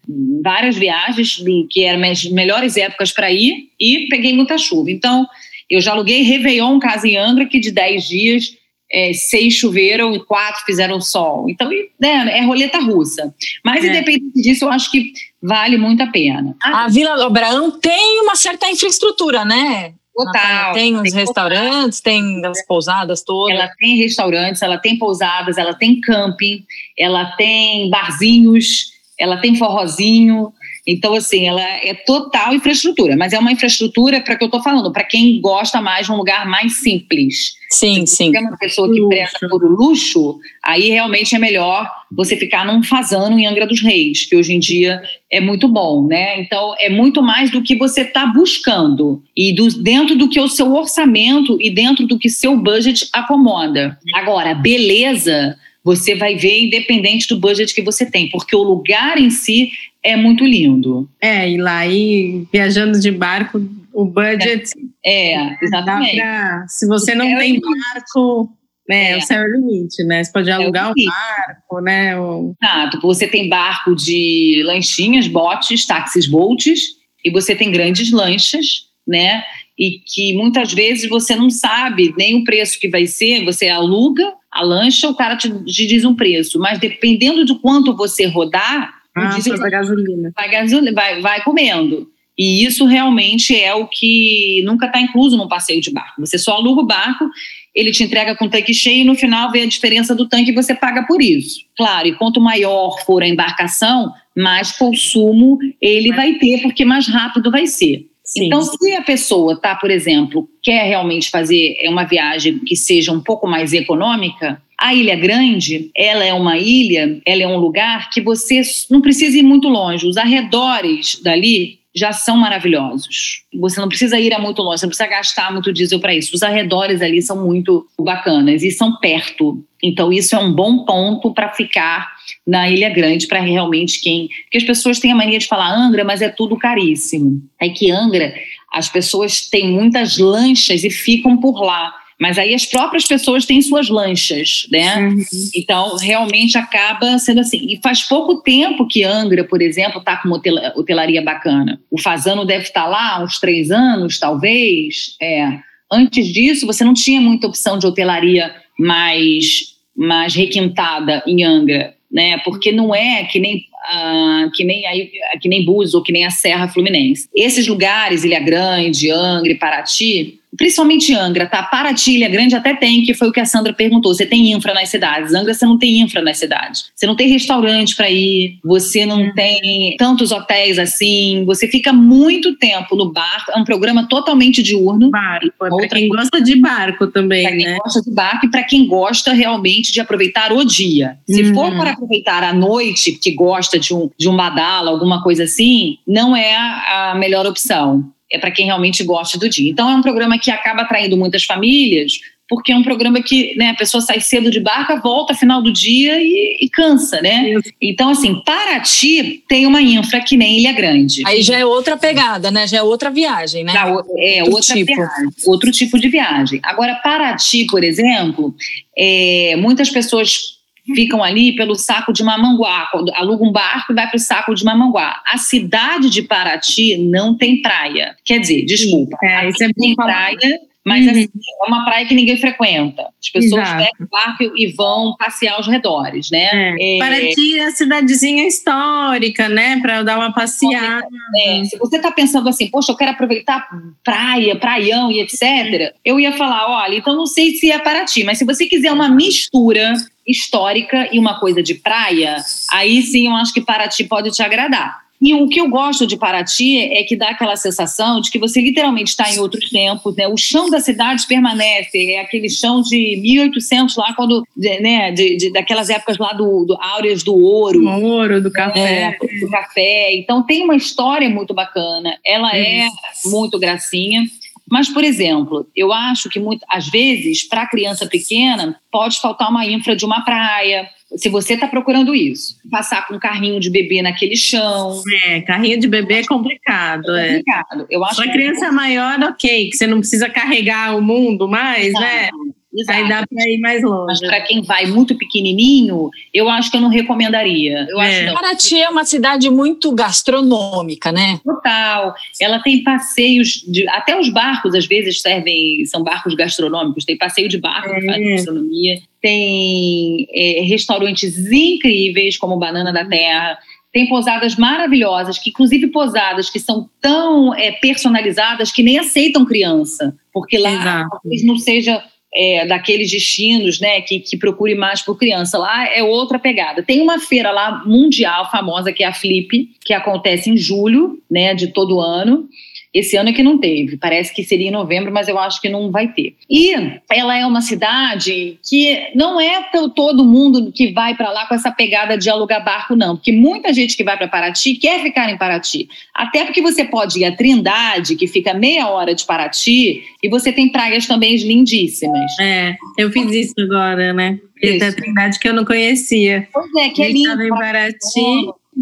várias 0.42 0.76
viagens 0.76 1.36
que 1.70 1.84
eram 1.84 2.10
as 2.10 2.24
melhores 2.24 2.78
épocas 2.78 3.12
para 3.12 3.30
ir 3.30 3.68
e 3.78 4.06
peguei 4.08 4.34
muita 4.34 4.56
chuva. 4.56 4.90
Então, 4.90 5.28
eu 5.68 5.82
já 5.82 5.92
aluguei 5.92 6.22
Réveillon 6.22 6.78
Casa 6.78 7.06
em 7.06 7.18
Angra, 7.18 7.44
que 7.44 7.60
de 7.60 7.70
10 7.70 8.08
dias, 8.08 8.56
é, 8.90 9.12
seis 9.12 9.54
choveram 9.54 10.14
e 10.14 10.24
quatro 10.24 10.64
fizeram 10.64 11.00
sol. 11.00 11.48
Então, 11.48 11.68
né, 12.00 12.38
é 12.38 12.44
roleta 12.44 12.78
russa. 12.78 13.34
Mas, 13.64 13.84
é. 13.84 13.88
independente 13.88 14.40
disso, 14.40 14.64
eu 14.64 14.70
acho 14.70 14.90
que 14.90 15.12
vale 15.42 15.76
muito 15.76 16.02
a 16.02 16.06
pena. 16.06 16.56
A 16.62 16.88
Vila 16.88 17.24
Abraão 17.24 17.70
tem 17.78 18.20
uma 18.22 18.34
certa 18.34 18.68
infraestrutura, 18.70 19.44
né? 19.44 19.92
Total. 20.14 20.72
Tem 20.72 20.96
os 20.96 21.14
restaurantes, 21.14 22.00
tem 22.00 22.44
as 22.44 22.66
pousadas 22.66 23.22
todas. 23.22 23.54
Ela 23.54 23.70
tem 23.78 23.96
restaurantes, 23.98 24.62
ela 24.62 24.76
tem 24.76 24.98
pousadas, 24.98 25.56
ela 25.56 25.74
tem 25.74 26.00
camping, 26.00 26.64
ela 26.98 27.36
tem 27.36 27.88
barzinhos, 27.88 28.90
ela 29.16 29.36
tem 29.36 29.54
forrozinho. 29.54 30.52
Então, 30.90 31.12
assim, 31.12 31.46
ela 31.46 31.60
é 31.60 31.92
total 31.92 32.54
infraestrutura, 32.54 33.14
mas 33.14 33.34
é 33.34 33.38
uma 33.38 33.52
infraestrutura 33.52 34.22
para 34.22 34.36
que 34.36 34.42
eu 34.42 34.46
estou 34.46 34.62
falando, 34.62 34.90
para 34.90 35.04
quem 35.04 35.38
gosta 35.38 35.82
mais 35.82 36.06
de 36.06 36.12
um 36.12 36.16
lugar 36.16 36.48
mais 36.48 36.80
simples. 36.80 37.58
Sim, 37.70 38.06
Se 38.06 38.16
sim. 38.16 38.30
Se 38.30 38.36
é 38.38 38.40
uma 38.40 38.56
pessoa 38.56 38.90
que 38.90 39.06
presta 39.06 39.46
por 39.50 39.62
luxo, 39.62 40.38
aí 40.64 40.88
realmente 40.88 41.34
é 41.36 41.38
melhor 41.38 41.86
você 42.10 42.38
ficar 42.38 42.64
num 42.64 42.82
fazano 42.82 43.38
em 43.38 43.46
Angra 43.46 43.66
dos 43.66 43.82
Reis, 43.82 44.24
que 44.24 44.34
hoje 44.34 44.54
em 44.54 44.58
dia 44.58 45.02
é 45.30 45.42
muito 45.42 45.68
bom, 45.68 46.06
né? 46.06 46.40
Então, 46.40 46.74
é 46.78 46.88
muito 46.88 47.22
mais 47.22 47.50
do 47.50 47.62
que 47.62 47.76
você 47.76 48.00
está 48.00 48.24
buscando 48.24 49.22
e 49.36 49.54
do, 49.54 49.68
dentro 49.82 50.16
do 50.16 50.30
que 50.30 50.40
o 50.40 50.48
seu 50.48 50.72
orçamento 50.72 51.58
e 51.60 51.68
dentro 51.68 52.06
do 52.06 52.18
que 52.18 52.30
seu 52.30 52.56
budget 52.56 53.10
acomoda. 53.12 53.98
Agora, 54.14 54.54
beleza 54.54 55.54
você 55.84 56.14
vai 56.14 56.36
ver 56.36 56.64
independente 56.64 57.28
do 57.28 57.38
budget 57.38 57.74
que 57.74 57.82
você 57.82 58.04
tem, 58.04 58.28
porque 58.28 58.54
o 58.54 58.62
lugar 58.62 59.18
em 59.18 59.30
si 59.30 59.70
é 60.02 60.16
muito 60.16 60.44
lindo. 60.44 61.08
É, 61.20 61.48
e 61.50 61.56
lá 61.56 61.86
e 61.86 62.46
viajando 62.52 63.00
de 63.00 63.10
barco, 63.10 63.60
o 63.92 64.04
budget. 64.04 64.70
É, 65.04 65.34
é 65.34 65.56
exatamente. 65.62 66.16
Pra, 66.16 66.66
se 66.68 66.86
você 66.86 67.14
não 67.14 67.26
é 67.26 67.38
tem 67.38 67.60
barco, 67.60 68.50
né, 68.88 69.12
é. 69.12 69.16
o 69.16 69.20
céu 69.20 69.42
é 69.42 69.44
o 69.44 69.52
limite, 69.52 70.04
né? 70.04 70.24
Você 70.24 70.32
pode 70.32 70.48
é 70.48 70.52
alugar 70.52 70.86
é 70.86 70.90
um 70.90 70.94
barco, 71.04 71.80
né? 71.80 72.18
Ou... 72.18 72.54
Exato, 72.62 73.00
você 73.00 73.26
tem 73.26 73.48
barco 73.48 73.94
de 73.94 74.62
lanchinhas, 74.64 75.26
botes, 75.26 75.86
táxis, 75.86 76.26
boats, 76.26 76.80
e 77.24 77.30
você 77.30 77.54
tem 77.54 77.70
grandes 77.70 78.10
lanchas, 78.12 78.88
né? 79.06 79.42
E 79.78 80.00
que 80.00 80.34
muitas 80.34 80.72
vezes 80.72 81.08
você 81.08 81.36
não 81.36 81.50
sabe 81.50 82.14
nem 82.16 82.36
o 82.36 82.44
preço 82.44 82.80
que 82.80 82.88
vai 82.88 83.06
ser, 83.06 83.44
você 83.44 83.68
aluga 83.68 84.24
a 84.50 84.62
lancha, 84.62 85.08
o 85.08 85.14
cara 85.14 85.36
te, 85.36 85.50
te 85.64 85.86
diz 85.86 86.04
um 86.04 86.14
preço, 86.14 86.58
mas 86.58 86.78
dependendo 86.78 87.44
de 87.44 87.54
quanto 87.58 87.96
você 87.96 88.26
rodar, 88.26 88.94
ah, 89.14 89.38
vai 89.58 89.70
gasolina. 89.70 90.32
Vai, 90.34 90.50
gasolina 90.50 90.92
vai, 90.92 91.20
vai 91.20 91.42
comendo. 91.42 92.08
E 92.38 92.64
isso 92.64 92.86
realmente 92.86 93.54
é 93.60 93.74
o 93.74 93.88
que 93.88 94.62
nunca 94.64 94.86
está 94.86 95.00
incluso 95.00 95.36
num 95.36 95.48
passeio 95.48 95.80
de 95.80 95.90
barco. 95.90 96.20
Você 96.20 96.38
só 96.38 96.54
aluga 96.54 96.82
o 96.82 96.86
barco, 96.86 97.28
ele 97.74 97.90
te 97.90 98.04
entrega 98.04 98.36
com 98.36 98.44
o 98.44 98.50
tanque 98.50 98.72
cheio 98.72 99.00
e 99.00 99.04
no 99.04 99.16
final 99.16 99.50
vê 99.50 99.62
a 99.62 99.66
diferença 99.66 100.14
do 100.14 100.28
tanque 100.28 100.52
e 100.52 100.54
você 100.54 100.72
paga 100.72 101.04
por 101.04 101.20
isso. 101.20 101.60
Claro, 101.76 102.06
e 102.06 102.14
quanto 102.14 102.40
maior 102.40 102.96
for 103.04 103.24
a 103.24 103.28
embarcação, 103.28 104.12
mais 104.36 104.70
consumo 104.70 105.58
ele 105.80 106.12
vai 106.12 106.34
ter, 106.34 106.62
porque 106.62 106.84
mais 106.84 107.08
rápido 107.08 107.50
vai 107.50 107.66
ser. 107.66 108.06
Sim. 108.28 108.46
Então, 108.46 108.60
se 108.60 108.92
a 108.94 109.02
pessoa 109.02 109.54
está, 109.54 109.74
por 109.74 109.90
exemplo, 109.90 110.48
quer 110.62 110.84
realmente 110.86 111.30
fazer 111.30 111.76
uma 111.86 112.04
viagem 112.04 112.58
que 112.58 112.76
seja 112.76 113.10
um 113.10 113.20
pouco 113.20 113.46
mais 113.46 113.72
econômica, 113.72 114.60
a 114.78 114.94
Ilha 114.94 115.16
Grande, 115.16 115.90
ela 115.96 116.24
é 116.24 116.32
uma 116.32 116.58
ilha, 116.58 117.20
ela 117.26 117.42
é 117.42 117.46
um 117.46 117.56
lugar 117.56 118.10
que 118.10 118.20
você 118.20 118.60
não 118.90 119.00
precisa 119.00 119.38
ir 119.38 119.42
muito 119.42 119.66
longe. 119.68 120.06
Os 120.06 120.18
arredores 120.18 121.20
dali 121.22 121.78
já 121.96 122.12
são 122.12 122.36
maravilhosos. 122.36 123.44
Você 123.54 123.80
não 123.80 123.88
precisa 123.88 124.20
ir 124.20 124.32
a 124.34 124.38
muito 124.38 124.62
longe, 124.62 124.80
você 124.80 124.86
não 124.86 124.90
precisa 124.90 125.08
gastar 125.08 125.50
muito 125.50 125.72
diesel 125.72 125.98
para 125.98 126.14
isso. 126.14 126.36
Os 126.36 126.42
arredores 126.42 127.00
ali 127.00 127.22
são 127.22 127.44
muito 127.44 127.88
bacanas 127.98 128.62
e 128.62 128.70
são 128.70 128.96
perto. 128.98 129.64
Então, 129.82 130.12
isso 130.12 130.36
é 130.36 130.38
um 130.38 130.52
bom 130.52 130.84
ponto 130.84 131.32
para 131.32 131.48
ficar 131.48 132.12
na 132.48 132.70
Ilha 132.70 132.88
Grande, 132.88 133.26
para 133.26 133.40
realmente 133.40 134.00
quem. 134.00 134.28
Porque 134.44 134.56
as 134.56 134.64
pessoas 134.64 134.98
têm 134.98 135.12
a 135.12 135.14
mania 135.14 135.38
de 135.38 135.46
falar 135.46 135.70
Angra, 135.70 136.02
mas 136.02 136.22
é 136.22 136.30
tudo 136.30 136.56
caríssimo. 136.56 137.42
É 137.60 137.68
que 137.68 137.90
Angra, 137.90 138.32
as 138.72 138.88
pessoas 138.88 139.42
têm 139.42 139.68
muitas 139.68 140.16
lanchas 140.16 140.82
e 140.82 140.88
ficam 140.88 141.36
por 141.36 141.60
lá. 141.60 141.92
Mas 142.18 142.38
aí 142.38 142.54
as 142.54 142.64
próprias 142.64 143.06
pessoas 143.06 143.44
têm 143.44 143.60
suas 143.60 143.90
lanchas, 143.90 144.66
né? 144.72 145.08
Uhum. 145.08 145.24
Então, 145.54 145.94
realmente 145.96 146.56
acaba 146.56 147.18
sendo 147.18 147.40
assim. 147.40 147.66
E 147.68 147.78
faz 147.82 148.02
pouco 148.02 148.42
tempo 148.42 148.88
que 148.88 149.04
Angra, 149.04 149.44
por 149.44 149.60
exemplo, 149.60 149.98
está 149.98 150.16
com 150.16 150.28
uma 150.28 150.40
hotelaria 150.74 151.22
bacana. 151.22 151.78
O 151.90 152.00
Fazano 152.00 152.46
deve 152.46 152.64
estar 152.64 152.84
tá 152.84 152.88
lá 152.88 153.22
uns 153.22 153.38
três 153.38 153.70
anos, 153.70 154.18
talvez. 154.18 155.16
É. 155.20 155.58
Antes 155.92 156.26
disso, 156.26 156.66
você 156.66 156.82
não 156.82 156.94
tinha 156.94 157.20
muita 157.20 157.46
opção 157.46 157.78
de 157.78 157.86
hotelaria 157.86 158.54
mais, 158.78 159.76
mais 159.94 160.34
requintada 160.34 161.22
em 161.26 161.44
Angra, 161.44 161.94
né? 162.10 162.38
Porque 162.44 162.72
não 162.72 162.94
é 162.94 163.24
que 163.24 163.38
nem 163.38 163.56
uh, 163.56 164.50
que 164.52 164.64
nem 164.64 164.86
aí, 164.86 165.10
que 165.40 165.48
nem 165.48 165.64
Búzios 165.64 165.94
ou 165.94 166.02
que 166.02 166.12
nem 166.12 166.24
a 166.24 166.30
Serra 166.30 166.68
Fluminense. 166.68 167.28
Esses 167.34 167.66
lugares, 167.66 168.24
Ilha 168.24 168.40
Grande, 168.40 169.10
Angra 169.10 169.52
e 169.52 169.58
Paraty, 169.58 170.37
principalmente 170.58 171.14
Angra, 171.14 171.46
tá? 171.46 171.62
Paraty, 171.62 172.16
Ilha 172.16 172.28
Grande 172.28 172.54
até 172.54 172.74
tem, 172.74 173.02
que 173.02 173.14
foi 173.14 173.28
o 173.28 173.32
que 173.32 173.40
a 173.40 173.46
Sandra 173.46 173.72
perguntou. 173.72 174.12
Você 174.12 174.26
tem 174.26 174.52
infra 174.52 174.74
nas 174.74 174.88
cidades. 174.88 175.32
Angra, 175.32 175.54
você 175.54 175.64
não 175.64 175.78
tem 175.78 176.00
infra 176.00 176.20
nas 176.20 176.36
cidades. 176.36 176.90
Você 176.94 177.06
não 177.06 177.16
tem 177.16 177.28
restaurante 177.28 177.94
para 177.94 178.10
ir, 178.10 178.58
você 178.64 179.06
não 179.06 179.22
uhum. 179.22 179.34
tem 179.34 179.96
tantos 179.96 180.32
hotéis 180.32 180.78
assim, 180.78 181.44
você 181.46 181.68
fica 181.68 181.92
muito 181.92 182.56
tempo 182.56 182.96
no 182.96 183.12
barco. 183.12 183.52
É 183.52 183.58
um 183.58 183.64
programa 183.64 184.06
totalmente 184.08 184.62
diurno. 184.62 185.10
Barco, 185.10 185.46
é 185.64 185.68
para 185.68 185.88
quem 185.88 186.08
gosta 186.08 186.42
de 186.42 186.56
barco 186.56 187.06
também, 187.06 187.42
pra 187.44 187.56
quem 187.56 187.66
né? 187.66 187.76
gosta 187.76 188.02
de 188.02 188.10
barco 188.10 188.46
e 188.46 188.50
para 188.50 188.64
quem 188.64 188.86
gosta 188.86 189.32
realmente 189.32 189.92
de 189.92 190.00
aproveitar 190.00 190.52
o 190.52 190.64
dia. 190.64 191.18
Se 191.28 191.42
uhum. 191.42 191.54
for 191.54 191.70
para 191.76 191.92
aproveitar 191.92 192.42
a 192.42 192.52
noite, 192.52 193.12
que 193.12 193.30
gosta 193.30 193.78
de 193.78 193.94
um, 193.94 194.10
de 194.18 194.28
um 194.28 194.36
badala, 194.36 194.90
alguma 194.90 195.22
coisa 195.22 195.44
assim, 195.44 195.98
não 196.06 196.36
é 196.36 196.56
a 196.56 197.14
melhor 197.16 197.46
opção 197.46 198.12
é 198.30 198.38
para 198.38 198.50
quem 198.50 198.66
realmente 198.66 199.02
gosta 199.04 199.38
do 199.38 199.48
dia. 199.48 199.70
Então 199.70 199.88
é 199.88 199.94
um 199.94 200.02
programa 200.02 200.38
que 200.38 200.50
acaba 200.50 200.82
atraindo 200.82 201.16
muitas 201.16 201.44
famílias, 201.44 202.20
porque 202.48 202.72
é 202.72 202.76
um 202.76 202.82
programa 202.82 203.22
que 203.22 203.54
né, 203.56 203.70
a 203.70 203.74
pessoa 203.74 204.00
sai 204.00 204.20
cedo 204.20 204.50
de 204.50 204.58
barca, 204.58 204.96
volta 204.96 205.34
final 205.34 205.60
do 205.60 205.70
dia 205.70 206.18
e, 206.18 206.56
e 206.60 206.68
cansa, 206.70 207.20
né? 207.20 207.50
Isso. 207.50 207.70
Então, 207.80 208.08
assim, 208.08 208.42
Paraty 208.42 209.44
tem 209.46 209.66
uma 209.66 209.82
infra 209.82 210.20
que 210.20 210.36
nem 210.36 210.58
Ilha 210.58 210.72
Grande. 210.72 211.22
Aí 211.26 211.42
já 211.42 211.58
é 211.58 211.64
outra 211.64 211.96
pegada, 211.96 212.50
né? 212.50 212.66
Já 212.66 212.78
é 212.78 212.82
outra 212.82 213.10
viagem, 213.10 213.64
né? 213.64 213.74
É 213.76 214.42
outro 214.42 214.54
outra 214.54 214.74
tipo. 214.74 214.94
viagem, 214.94 215.28
outro 215.46 215.70
tipo 215.70 215.98
de 215.98 216.08
viagem. 216.08 216.58
Agora, 216.62 216.94
Paraty, 216.96 217.66
por 217.66 217.84
exemplo, 217.84 218.54
é, 218.96 219.54
muitas 219.56 219.90
pessoas 219.90 220.57
ficam 220.94 221.22
ali 221.22 221.54
pelo 221.54 221.74
saco 221.74 222.12
de 222.12 222.22
Mamanguá, 222.22 222.90
aluga 223.14 223.44
um 223.44 223.52
barco 223.52 223.92
e 223.92 223.94
vai 223.94 224.08
para 224.08 224.16
o 224.16 224.20
saco 224.20 224.54
de 224.54 224.64
Mamanguá. 224.64 225.22
A 225.26 225.38
cidade 225.38 226.10
de 226.10 226.22
Paraty 226.22 226.96
não 226.96 227.36
tem 227.36 227.60
praia. 227.62 228.16
Quer 228.24 228.40
dizer, 228.40 228.64
desculpa, 228.64 229.16
é, 229.22 229.48
isso 229.48 229.62
é 229.62 229.68
tem 229.72 229.94
praia, 229.94 230.60
mas 230.88 231.04
uhum. 231.04 231.10
assim, 231.10 231.28
é 231.62 231.68
uma 231.68 231.84
praia 231.84 232.06
que 232.06 232.14
ninguém 232.14 232.38
frequenta. 232.38 233.02
As 233.02 233.28
pessoas 233.30 233.62
Exato. 233.62 233.84
pegam 233.84 234.06
o 234.06 234.08
barco 234.10 234.42
e 234.56 234.72
vão 234.72 235.14
passear 235.18 235.56
aos 235.56 235.66
redores, 235.66 236.30
né? 236.30 236.48
É. 236.50 236.96
É, 236.96 236.98
Paraty 236.98 237.58
é 237.58 237.64
a 237.64 237.70
cidadezinha 237.70 238.46
histórica, 238.46 239.50
né? 239.50 239.78
Para 239.82 240.02
dar 240.02 240.16
uma 240.16 240.32
passeada. 240.32 241.06
É, 241.46 241.64
se 241.64 241.76
você 241.76 241.96
está 241.96 242.10
pensando 242.10 242.48
assim, 242.48 242.70
poxa, 242.70 242.92
eu 242.92 242.96
quero 242.96 243.10
aproveitar 243.10 243.68
praia, 244.02 244.56
praião 244.56 245.12
e 245.12 245.20
etc., 245.20 245.92
eu 246.02 246.18
ia 246.18 246.32
falar, 246.32 246.66
olha, 246.70 246.96
então 246.96 247.14
não 247.14 247.26
sei 247.26 247.50
se 247.50 247.70
é 247.70 247.78
Paraty, 247.78 248.24
mas 248.24 248.38
se 248.38 248.46
você 248.46 248.64
quiser 248.64 248.90
uma 248.90 249.10
mistura 249.10 249.92
histórica 250.28 251.08
e 251.10 251.18
uma 251.18 251.40
coisa 251.40 251.62
de 251.62 251.74
praia, 251.74 252.36
aí 252.70 253.02
sim 253.02 253.26
eu 253.26 253.34
acho 253.34 253.52
que 253.52 253.60
Paraty 253.60 254.04
pode 254.04 254.30
te 254.30 254.42
agradar. 254.42 255.08
E 255.20 255.34
o 255.34 255.48
que 255.48 255.60
eu 255.60 255.68
gosto 255.68 256.06
de 256.06 256.16
Paraty 256.16 256.78
é 256.92 257.02
que 257.02 257.16
dá 257.16 257.30
aquela 257.30 257.56
sensação 257.56 258.20
de 258.20 258.30
que 258.30 258.38
você 258.38 258.60
literalmente 258.60 259.10
está 259.10 259.28
em 259.32 259.40
outros 259.40 259.68
tempos, 259.68 260.14
né? 260.14 260.28
O 260.28 260.36
chão 260.36 260.70
da 260.70 260.78
cidade 260.78 261.26
permanece, 261.26 262.12
é 262.12 262.20
aquele 262.20 262.48
chão 262.48 262.80
de 262.80 263.18
1800 263.20 263.96
lá, 263.96 264.14
quando, 264.14 264.44
né, 264.56 265.10
de, 265.10 265.36
de 265.36 265.52
daquelas 265.52 265.90
épocas 265.90 266.18
lá 266.18 266.32
do, 266.32 266.64
do 266.64 266.76
áureas 266.80 267.24
do 267.24 267.34
ouro. 267.34 267.80
Do 267.80 267.88
ouro, 267.88 268.40
do 268.40 268.52
café. 268.52 269.18
É, 269.20 269.40
do 269.40 269.50
café. 269.50 270.14
Então 270.14 270.44
tem 270.44 270.62
uma 270.62 270.76
história 270.76 271.28
muito 271.28 271.52
bacana, 271.52 272.16
ela 272.24 272.56
é 272.56 272.86
muito 273.24 273.58
gracinha. 273.58 274.22
Mas, 274.70 274.88
por 274.88 275.02
exemplo, 275.02 275.66
eu 275.74 275.92
acho 275.92 276.28
que 276.28 276.38
muito, 276.38 276.64
às 276.68 276.88
vezes, 276.88 277.46
para 277.46 277.62
a 277.62 277.68
criança 277.68 278.06
pequena, 278.06 278.78
pode 278.90 279.20
faltar 279.20 279.50
uma 279.50 279.64
infra 279.66 279.96
de 279.96 280.04
uma 280.04 280.22
praia. 280.22 280.88
Se 281.16 281.28
você 281.28 281.54
está 281.54 281.66
procurando 281.66 282.14
isso, 282.14 282.56
passar 282.70 283.06
com 283.06 283.14
um 283.14 283.18
carrinho 283.18 283.58
de 283.58 283.70
bebê 283.70 284.02
naquele 284.02 284.36
chão. 284.36 285.02
É, 285.24 285.40
carrinho 285.40 285.80
de 285.80 285.88
bebê 285.88 286.20
é 286.20 286.24
complicado. 286.24 287.16
É 287.16 287.28
complicado. 287.28 287.86
Eu 287.88 288.04
acho 288.04 288.16
Para 288.16 288.30
criança 288.30 288.66
é 288.66 288.70
maior, 288.70 289.18
ok, 289.22 289.70
que 289.70 289.76
você 289.76 289.86
não 289.86 290.00
precisa 290.00 290.28
carregar 290.28 290.96
o 290.96 291.00
mundo 291.00 291.48
mais, 291.48 291.92
né? 291.94 292.28
Exato. 292.74 292.98
Aí 292.98 293.08
dá 293.08 293.24
para 293.26 293.48
ir 293.48 293.58
mais 293.60 293.82
longe. 293.82 294.06
Mas 294.06 294.20
para 294.20 294.40
quem 294.42 294.62
vai 294.62 294.86
muito 294.86 295.16
pequenininho, 295.16 296.10
eu 296.34 296.48
acho 296.48 296.70
que 296.70 296.76
eu 296.76 296.80
não 296.80 296.90
recomendaria. 296.90 297.86
Eu 297.88 298.00
é. 298.00 298.26
acho 298.26 298.34
Paraty 298.34 298.80
é 298.80 298.88
uma 298.88 299.04
cidade 299.04 299.48
muito 299.48 299.92
gastronômica, 299.94 301.10
né? 301.10 301.40
Total. 301.44 302.14
Ela 302.40 302.60
tem 302.60 302.82
passeios, 302.82 303.64
de, 303.66 303.88
até 303.88 304.18
os 304.18 304.28
barcos 304.28 304.74
às 304.74 304.86
vezes 304.86 305.22
servem, 305.22 305.84
são 305.86 306.02
barcos 306.02 306.34
gastronômicos. 306.34 307.04
Tem 307.04 307.16
passeio 307.16 307.48
de 307.48 307.58
barco 307.58 307.88
é. 307.88 308.04
faz 308.04 308.28
gastronomia. 308.28 308.98
Tem 309.20 310.26
é, 310.30 310.62
restaurantes 310.62 311.36
incríveis 311.50 312.36
como 312.36 312.58
Banana 312.58 312.92
da 312.92 313.04
Terra 313.04 313.58
tem 313.90 314.06
pousadas 314.06 314.54
maravilhosas, 314.56 315.38
que 315.38 315.48
inclusive 315.48 315.86
pousadas 315.86 316.50
que 316.50 316.60
são 316.60 316.88
tão 317.00 317.54
é, 317.54 317.72
personalizadas 317.72 318.70
que 318.70 318.82
nem 318.82 318.98
aceitam 318.98 319.46
criança, 319.46 320.14
porque 320.30 320.58
lá 320.58 321.08
talvez 321.08 321.44
não 321.44 321.56
seja 321.56 322.02
é, 322.34 322.66
daqueles 322.66 323.10
destinos, 323.10 323.80
né, 323.80 324.00
que, 324.00 324.20
que 324.20 324.36
procure 324.36 324.74
mais 324.74 325.02
por 325.02 325.18
criança. 325.18 325.58
Lá 325.58 325.88
é 325.88 326.02
outra 326.02 326.38
pegada. 326.38 326.82
Tem 326.82 327.00
uma 327.00 327.18
feira 327.18 327.50
lá 327.50 327.82
mundial 327.86 328.50
famosa 328.50 328.92
que 328.92 329.02
é 329.02 329.06
a 329.06 329.12
Flip, 329.12 329.70
que 329.80 329.94
acontece 329.94 330.50
em 330.50 330.56
julho, 330.56 331.18
né, 331.30 331.54
de 331.54 331.68
todo 331.68 332.00
ano. 332.00 332.48
Esse 332.92 333.16
ano 333.16 333.28
é 333.28 333.32
que 333.32 333.42
não 333.42 333.58
teve, 333.58 333.96
parece 333.96 334.34
que 334.34 334.42
seria 334.42 334.68
em 334.68 334.72
novembro, 334.72 335.12
mas 335.12 335.28
eu 335.28 335.38
acho 335.38 335.60
que 335.60 335.68
não 335.68 335.90
vai 335.90 336.08
ter. 336.08 336.34
E 336.48 336.72
ela 337.10 337.36
é 337.36 337.44
uma 337.44 337.60
cidade 337.60 338.58
que 338.68 339.10
não 339.14 339.40
é 339.40 339.68
todo 339.94 340.24
mundo 340.24 340.72
que 340.72 340.92
vai 340.92 341.14
para 341.14 341.30
lá 341.30 341.46
com 341.46 341.54
essa 341.54 341.70
pegada 341.70 342.16
de 342.16 342.30
alugar 342.30 342.64
barco, 342.64 342.96
não, 342.96 343.16
porque 343.16 343.32
muita 343.32 343.72
gente 343.72 343.96
que 343.96 344.04
vai 344.04 344.16
para 344.16 344.28
Paraty 344.28 344.74
quer 344.74 345.02
ficar 345.02 345.30
em 345.30 345.36
Paraty. 345.36 345.88
Até 346.14 346.44
porque 346.44 346.62
você 346.62 346.84
pode 346.84 347.20
ir 347.20 347.24
a 347.24 347.36
Trindade, 347.36 348.16
que 348.16 348.26
fica 348.26 348.54
meia 348.54 348.88
hora 348.88 349.14
de 349.14 349.24
Paraty, 349.24 350.02
e 350.22 350.28
você 350.28 350.50
tem 350.50 350.70
praias 350.70 351.06
também 351.06 351.36
lindíssimas. 351.36 352.32
É, 352.40 352.74
eu 352.96 353.10
fiz 353.10 353.30
isso 353.30 353.54
agora, 353.58 354.12
né? 354.12 354.38
Isso. 354.62 354.78
Da 354.78 354.92
Trindade 354.92 355.38
que 355.38 355.48
eu 355.48 355.54
não 355.54 355.64
conhecia. 355.64 356.48
Pois 356.52 356.74
é, 356.76 356.88
que 356.88 357.02
é 357.02 357.12
lindo. 357.12 357.42
em 357.42 357.48
Paraty. 357.48 357.98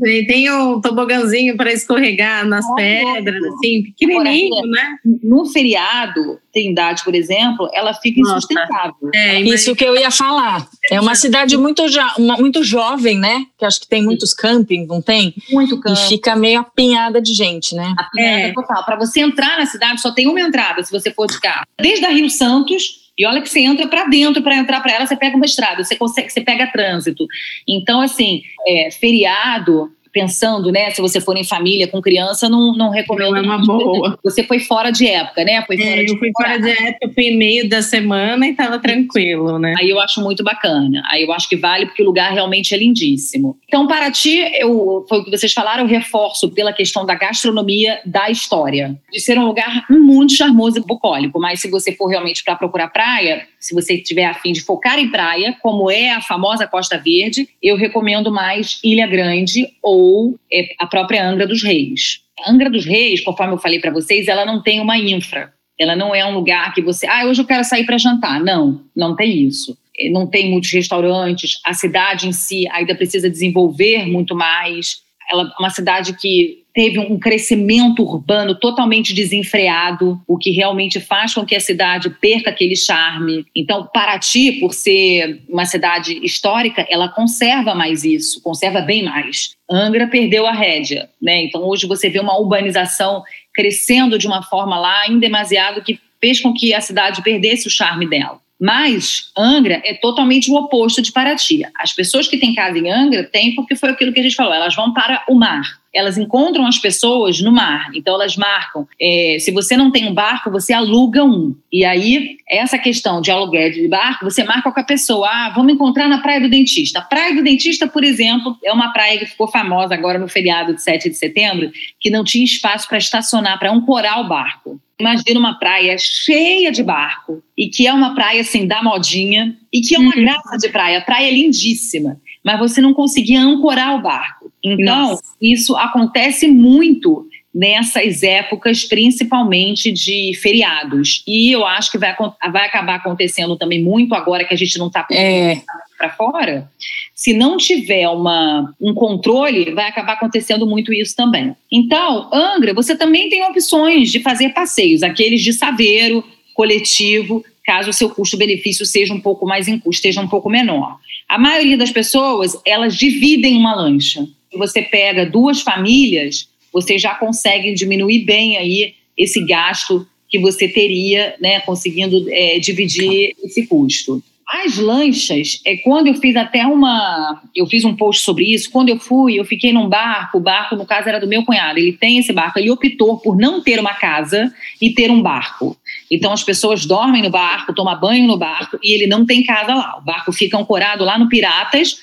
E 0.04 0.26
tem 0.26 0.50
um 0.50 0.80
tobogãzinho 0.80 1.56
para 1.56 1.72
escorregar 1.72 2.46
nas 2.46 2.66
pedras, 2.74 3.42
assim, 3.44 3.82
pequenininho, 3.82 4.66
né? 4.66 4.96
No 5.22 5.46
feriado, 5.46 6.38
Trindade, 6.52 7.04
por 7.04 7.14
exemplo, 7.14 7.68
ela 7.72 7.92
fica 7.94 8.20
Nossa. 8.20 8.38
insustentável. 8.38 9.10
É, 9.14 9.40
Isso 9.40 9.74
que 9.74 9.84
eu 9.84 9.94
ia 9.94 10.10
falar. 10.10 10.66
É 10.90 11.00
uma 11.00 11.14
cidade 11.14 11.56
muito, 11.56 11.86
jo 11.88 12.00
uma, 12.18 12.36
muito 12.36 12.62
jovem, 12.62 13.18
né? 13.18 13.44
Que 13.58 13.64
acho 13.64 13.80
que 13.80 13.88
tem 13.88 14.02
muitos 14.02 14.32
campings, 14.32 14.88
não 14.88 15.02
tem? 15.02 15.34
Muito 15.50 15.78
camping. 15.80 16.00
E 16.00 16.08
fica 16.08 16.34
meio 16.34 16.60
apinhada 16.60 17.20
de 17.20 17.34
gente, 17.34 17.74
né? 17.74 17.94
Apinhada 17.98 18.48
é. 18.48 18.52
total. 18.52 18.84
Para 18.84 18.96
você 18.96 19.20
entrar 19.20 19.58
na 19.58 19.66
cidade, 19.66 20.00
só 20.00 20.12
tem 20.12 20.26
uma 20.26 20.40
entrada, 20.40 20.82
se 20.82 20.90
você 20.90 21.10
for 21.10 21.26
de 21.26 21.38
carro. 21.40 21.66
Desde 21.78 22.04
a 22.04 22.10
Rio 22.10 22.30
Santos 22.30 23.05
e 23.18 23.26
olha 23.26 23.40
que 23.40 23.48
você 23.48 23.60
entra 23.60 23.88
para 23.88 24.04
dentro, 24.06 24.42
para 24.42 24.56
entrar 24.56 24.80
para 24.80 24.92
ela, 24.92 25.06
você 25.06 25.16
pega 25.16 25.36
uma 25.36 25.46
estrada, 25.46 25.82
você 25.82 25.96
consegue, 25.96 26.30
você 26.30 26.40
pega 26.40 26.66
trânsito. 26.66 27.26
Então, 27.66 28.00
assim, 28.00 28.42
é, 28.66 28.90
feriado, 28.90 29.90
pensando, 30.16 30.72
né? 30.72 30.90
Se 30.92 31.02
você 31.02 31.20
for 31.20 31.36
em 31.36 31.44
família 31.44 31.86
com 31.86 32.00
criança, 32.00 32.48
não, 32.48 32.72
não 32.72 32.88
recomendo. 32.88 33.32
Não 33.32 33.36
é 33.36 33.42
uma 33.42 33.58
boa. 33.58 34.18
Você 34.24 34.42
foi 34.42 34.60
fora 34.60 34.90
de 34.90 35.06
época, 35.06 35.44
né? 35.44 35.62
Foi 35.66 35.76
fora 35.76 35.90
é, 35.90 36.04
de 36.04 36.12
eu 36.12 36.18
fui 36.18 36.30
fora 36.34 36.58
de 36.58 36.70
época, 36.70 37.10
fui 37.14 37.24
em 37.24 37.36
meio 37.36 37.68
da 37.68 37.82
semana 37.82 38.46
e 38.46 38.52
estava 38.52 38.78
tranquilo, 38.78 39.58
né? 39.58 39.74
Aí 39.78 39.90
eu 39.90 40.00
acho 40.00 40.22
muito 40.22 40.42
bacana. 40.42 41.02
Aí 41.10 41.22
eu 41.22 41.32
acho 41.34 41.46
que 41.46 41.56
vale 41.56 41.84
porque 41.84 42.02
o 42.02 42.06
lugar 42.06 42.32
realmente 42.32 42.74
é 42.74 42.78
lindíssimo. 42.78 43.58
Então, 43.68 43.86
Paraty, 43.86 44.38
eu, 44.58 45.04
foi 45.06 45.18
o 45.18 45.24
que 45.24 45.30
vocês 45.30 45.52
falaram, 45.52 45.82
eu 45.82 45.88
reforço 45.88 46.48
pela 46.48 46.72
questão 46.72 47.04
da 47.04 47.14
gastronomia 47.14 48.00
da 48.06 48.30
história. 48.30 48.98
De 49.12 49.20
ser 49.20 49.38
um 49.38 49.44
lugar 49.44 49.84
muito 49.90 50.32
charmoso 50.32 50.78
e 50.78 50.80
bucólico. 50.80 51.38
Mas 51.38 51.60
se 51.60 51.68
você 51.68 51.92
for 51.92 52.06
realmente 52.06 52.42
para 52.42 52.56
procurar 52.56 52.88
praia, 52.88 53.46
se 53.66 53.74
você 53.74 53.98
tiver 53.98 54.24
afim 54.24 54.52
de 54.52 54.60
focar 54.60 54.96
em 54.96 55.10
praia, 55.10 55.56
como 55.60 55.90
é 55.90 56.10
a 56.10 56.20
famosa 56.20 56.68
Costa 56.68 56.96
Verde, 56.96 57.48
eu 57.60 57.76
recomendo 57.76 58.30
mais 58.30 58.78
Ilha 58.84 59.08
Grande 59.08 59.68
ou 59.82 60.38
é, 60.52 60.68
a 60.78 60.86
própria 60.86 61.28
Angra 61.28 61.48
dos 61.48 61.64
Reis. 61.64 62.20
Angra 62.46 62.70
dos 62.70 62.84
Reis, 62.84 63.20
conforme 63.22 63.54
eu 63.54 63.58
falei 63.58 63.80
para 63.80 63.90
vocês, 63.90 64.28
ela 64.28 64.46
não 64.46 64.62
tem 64.62 64.78
uma 64.78 64.96
infra. 64.96 65.52
Ela 65.78 65.96
não 65.96 66.14
é 66.14 66.24
um 66.24 66.32
lugar 66.32 66.72
que 66.72 66.80
você, 66.80 67.08
ah, 67.08 67.26
hoje 67.26 67.42
eu 67.42 67.46
quero 67.46 67.64
sair 67.64 67.84
para 67.84 67.98
jantar. 67.98 68.40
Não, 68.40 68.80
não 68.94 69.16
tem 69.16 69.42
isso. 69.42 69.76
Não 70.12 70.28
tem 70.28 70.48
muitos 70.48 70.70
restaurantes. 70.70 71.58
A 71.64 71.74
cidade 71.74 72.28
em 72.28 72.32
si 72.32 72.68
ainda 72.70 72.94
precisa 72.94 73.28
desenvolver 73.28 74.06
muito 74.06 74.34
mais. 74.34 75.02
Ela 75.28 75.42
é 75.42 75.60
uma 75.60 75.70
cidade 75.70 76.16
que 76.16 76.62
teve 76.76 76.98
um 76.98 77.18
crescimento 77.18 78.02
urbano 78.02 78.54
totalmente 78.54 79.14
desenfreado, 79.14 80.20
o 80.28 80.36
que 80.36 80.50
realmente 80.50 81.00
faz 81.00 81.32
com 81.32 81.42
que 81.42 81.56
a 81.56 81.60
cidade 81.60 82.10
perca 82.10 82.50
aquele 82.50 82.76
charme. 82.76 83.46
Então, 83.56 83.88
Paraty, 83.94 84.60
por 84.60 84.74
ser 84.74 85.42
uma 85.48 85.64
cidade 85.64 86.20
histórica, 86.22 86.86
ela 86.90 87.08
conserva 87.08 87.74
mais 87.74 88.04
isso, 88.04 88.42
conserva 88.42 88.82
bem 88.82 89.02
mais. 89.02 89.56
Angra 89.70 90.06
perdeu 90.06 90.46
a 90.46 90.52
rédea, 90.52 91.08
né? 91.20 91.44
Então, 91.44 91.66
hoje 91.66 91.86
você 91.86 92.10
vê 92.10 92.20
uma 92.20 92.38
urbanização 92.38 93.22
crescendo 93.54 94.18
de 94.18 94.26
uma 94.26 94.42
forma 94.42 94.78
lá 94.78 95.08
indemasiado 95.08 95.82
que 95.82 95.98
fez 96.20 96.40
com 96.40 96.52
que 96.52 96.74
a 96.74 96.80
cidade 96.82 97.22
perdesse 97.22 97.66
o 97.66 97.70
charme 97.70 98.06
dela. 98.06 98.38
Mas 98.60 99.30
Angra 99.36 99.82
é 99.84 99.94
totalmente 99.94 100.50
o 100.50 100.56
oposto 100.56 101.00
de 101.00 101.12
Paraty. 101.12 101.62
As 101.78 101.92
pessoas 101.92 102.28
que 102.28 102.38
têm 102.38 102.54
casa 102.54 102.78
em 102.78 102.90
Angra 102.90 103.24
têm 103.24 103.54
porque 103.54 103.76
foi 103.76 103.90
aquilo 103.90 104.12
que 104.12 104.20
a 104.20 104.22
gente 104.22 104.36
falou, 104.36 104.52
elas 104.52 104.74
vão 104.74 104.92
para 104.92 105.24
o 105.28 105.34
mar. 105.34 105.80
Elas 105.96 106.18
encontram 106.18 106.66
as 106.66 106.78
pessoas 106.78 107.40
no 107.40 107.50
mar. 107.50 107.90
Então 107.94 108.14
elas 108.14 108.36
marcam. 108.36 108.86
É, 109.00 109.38
se 109.40 109.50
você 109.50 109.76
não 109.76 109.90
tem 109.90 110.06
um 110.06 110.14
barco, 110.14 110.50
você 110.50 110.72
aluga 110.72 111.24
um. 111.24 111.54
E 111.72 111.84
aí, 111.84 112.36
essa 112.48 112.78
questão 112.78 113.20
de 113.20 113.30
aluguel 113.30 113.72
de 113.72 113.88
barco, 113.88 114.24
você 114.24 114.44
marca 114.44 114.70
com 114.70 114.80
a 114.80 114.84
pessoa. 114.84 115.28
Ah, 115.28 115.52
vamos 115.54 115.72
encontrar 115.72 116.08
na 116.08 116.18
Praia 116.18 116.40
do 116.40 116.50
Dentista. 116.50 116.98
A 116.98 117.02
Praia 117.02 117.34
do 117.34 117.42
Dentista, 117.42 117.86
por 117.86 118.04
exemplo, 118.04 118.56
é 118.62 118.72
uma 118.72 118.92
praia 118.92 119.18
que 119.18 119.26
ficou 119.26 119.48
famosa 119.48 119.94
agora 119.94 120.18
no 120.18 120.28
feriado 120.28 120.74
de 120.74 120.82
7 120.82 121.08
de 121.08 121.16
setembro, 121.16 121.70
que 121.98 122.10
não 122.10 122.24
tinha 122.24 122.44
espaço 122.44 122.88
para 122.88 122.98
estacionar, 122.98 123.58
para 123.58 123.72
ancorar 123.72 124.20
o 124.20 124.28
barco. 124.28 124.80
Imagina 124.98 125.38
uma 125.38 125.58
praia 125.58 125.96
cheia 125.98 126.72
de 126.72 126.82
barco 126.82 127.42
e 127.56 127.68
que 127.68 127.86
é 127.86 127.92
uma 127.92 128.14
praia 128.14 128.40
assim 128.40 128.66
da 128.66 128.82
modinha 128.82 129.54
e 129.70 129.80
que 129.80 129.94
é 129.94 129.98
uma 129.98 130.14
uhum. 130.14 130.22
graça 130.22 130.56
de 130.56 130.70
praia, 130.70 131.02
praia 131.02 131.30
lindíssima, 131.30 132.18
mas 132.42 132.58
você 132.58 132.80
não 132.80 132.94
conseguia 132.94 133.40
ancorar 133.40 133.94
o 133.94 134.02
barco. 134.02 134.45
Então, 134.62 135.10
Nossa. 135.10 135.22
isso 135.40 135.76
acontece 135.76 136.48
muito 136.48 137.26
nessas 137.56 138.22
épocas, 138.22 138.84
principalmente 138.84 139.90
de 139.90 140.32
feriados. 140.42 141.22
E 141.26 141.50
eu 141.50 141.64
acho 141.64 141.90
que 141.90 141.96
vai, 141.96 142.14
vai 142.52 142.66
acabar 142.66 142.96
acontecendo 142.96 143.56
também 143.56 143.82
muito 143.82 144.14
agora 144.14 144.44
que 144.44 144.52
a 144.52 144.56
gente 144.56 144.78
não 144.78 144.88
está 144.88 145.06
é. 145.10 145.62
para 145.96 146.10
fora. 146.10 146.70
Se 147.14 147.32
não 147.32 147.56
tiver 147.56 148.06
uma, 148.10 148.74
um 148.78 148.92
controle, 148.92 149.72
vai 149.72 149.88
acabar 149.88 150.12
acontecendo 150.12 150.66
muito 150.66 150.92
isso 150.92 151.16
também. 151.16 151.56
Então, 151.72 152.28
Angra, 152.30 152.74
você 152.74 152.94
também 152.94 153.30
tem 153.30 153.42
opções 153.42 154.12
de 154.12 154.20
fazer 154.20 154.50
passeios, 154.50 155.02
aqueles 155.02 155.42
de 155.42 155.54
saveiro, 155.54 156.22
coletivo, 156.54 157.42
caso 157.64 157.88
o 157.88 157.94
seu 157.94 158.10
custo-benefício 158.10 158.84
seja 158.84 159.14
um 159.14 159.20
pouco 159.20 159.46
mais 159.46 159.66
em 159.66 159.78
custo, 159.78 159.96
esteja 159.96 160.20
um 160.20 160.28
pouco 160.28 160.50
menor. 160.50 160.98
A 161.26 161.38
maioria 161.38 161.78
das 161.78 161.90
pessoas, 161.90 162.60
elas 162.66 162.94
dividem 162.94 163.56
uma 163.56 163.74
lancha. 163.74 164.26
Você 164.56 164.82
pega 164.82 165.26
duas 165.26 165.60
famílias, 165.60 166.48
você 166.72 166.98
já 166.98 167.14
consegue 167.14 167.74
diminuir 167.74 168.24
bem 168.24 168.56
aí 168.56 168.94
esse 169.16 169.44
gasto 169.44 170.06
que 170.28 170.38
você 170.38 170.68
teria, 170.68 171.34
né, 171.40 171.60
conseguindo 171.60 172.26
é, 172.30 172.58
dividir 172.58 173.34
esse 173.42 173.66
custo. 173.66 174.22
As 174.46 174.76
lanchas, 174.76 175.60
é 175.64 175.76
quando 175.78 176.06
eu 176.06 176.14
fiz 176.14 176.36
até 176.36 176.64
uma, 176.64 177.42
eu 177.54 177.66
fiz 177.66 177.84
um 177.84 177.96
post 177.96 178.22
sobre 178.22 178.44
isso. 178.44 178.70
Quando 178.70 178.90
eu 178.90 178.96
fui, 178.96 179.34
eu 179.34 179.44
fiquei 179.44 179.72
num 179.72 179.88
barco. 179.88 180.38
O 180.38 180.40
barco, 180.40 180.76
no 180.76 180.86
caso, 180.86 181.08
era 181.08 181.18
do 181.18 181.26
meu 181.26 181.44
cunhado. 181.44 181.80
Ele 181.80 181.92
tem 181.92 182.18
esse 182.18 182.32
barco. 182.32 182.56
Ele 182.56 182.70
optou 182.70 183.18
por 183.18 183.36
não 183.36 183.60
ter 183.60 183.80
uma 183.80 183.94
casa 183.94 184.54
e 184.80 184.90
ter 184.90 185.10
um 185.10 185.20
barco. 185.20 185.76
Então 186.08 186.32
as 186.32 186.44
pessoas 186.44 186.86
dormem 186.86 187.22
no 187.22 187.30
barco, 187.30 187.74
tomam 187.74 187.98
banho 187.98 188.28
no 188.28 188.38
barco 188.38 188.78
e 188.84 188.94
ele 188.94 189.08
não 189.08 189.26
tem 189.26 189.42
casa 189.42 189.74
lá. 189.74 189.98
O 189.98 190.04
barco 190.04 190.32
fica 190.32 190.56
ancorado 190.56 191.02
lá 191.02 191.18
no 191.18 191.28
Piratas 191.28 191.96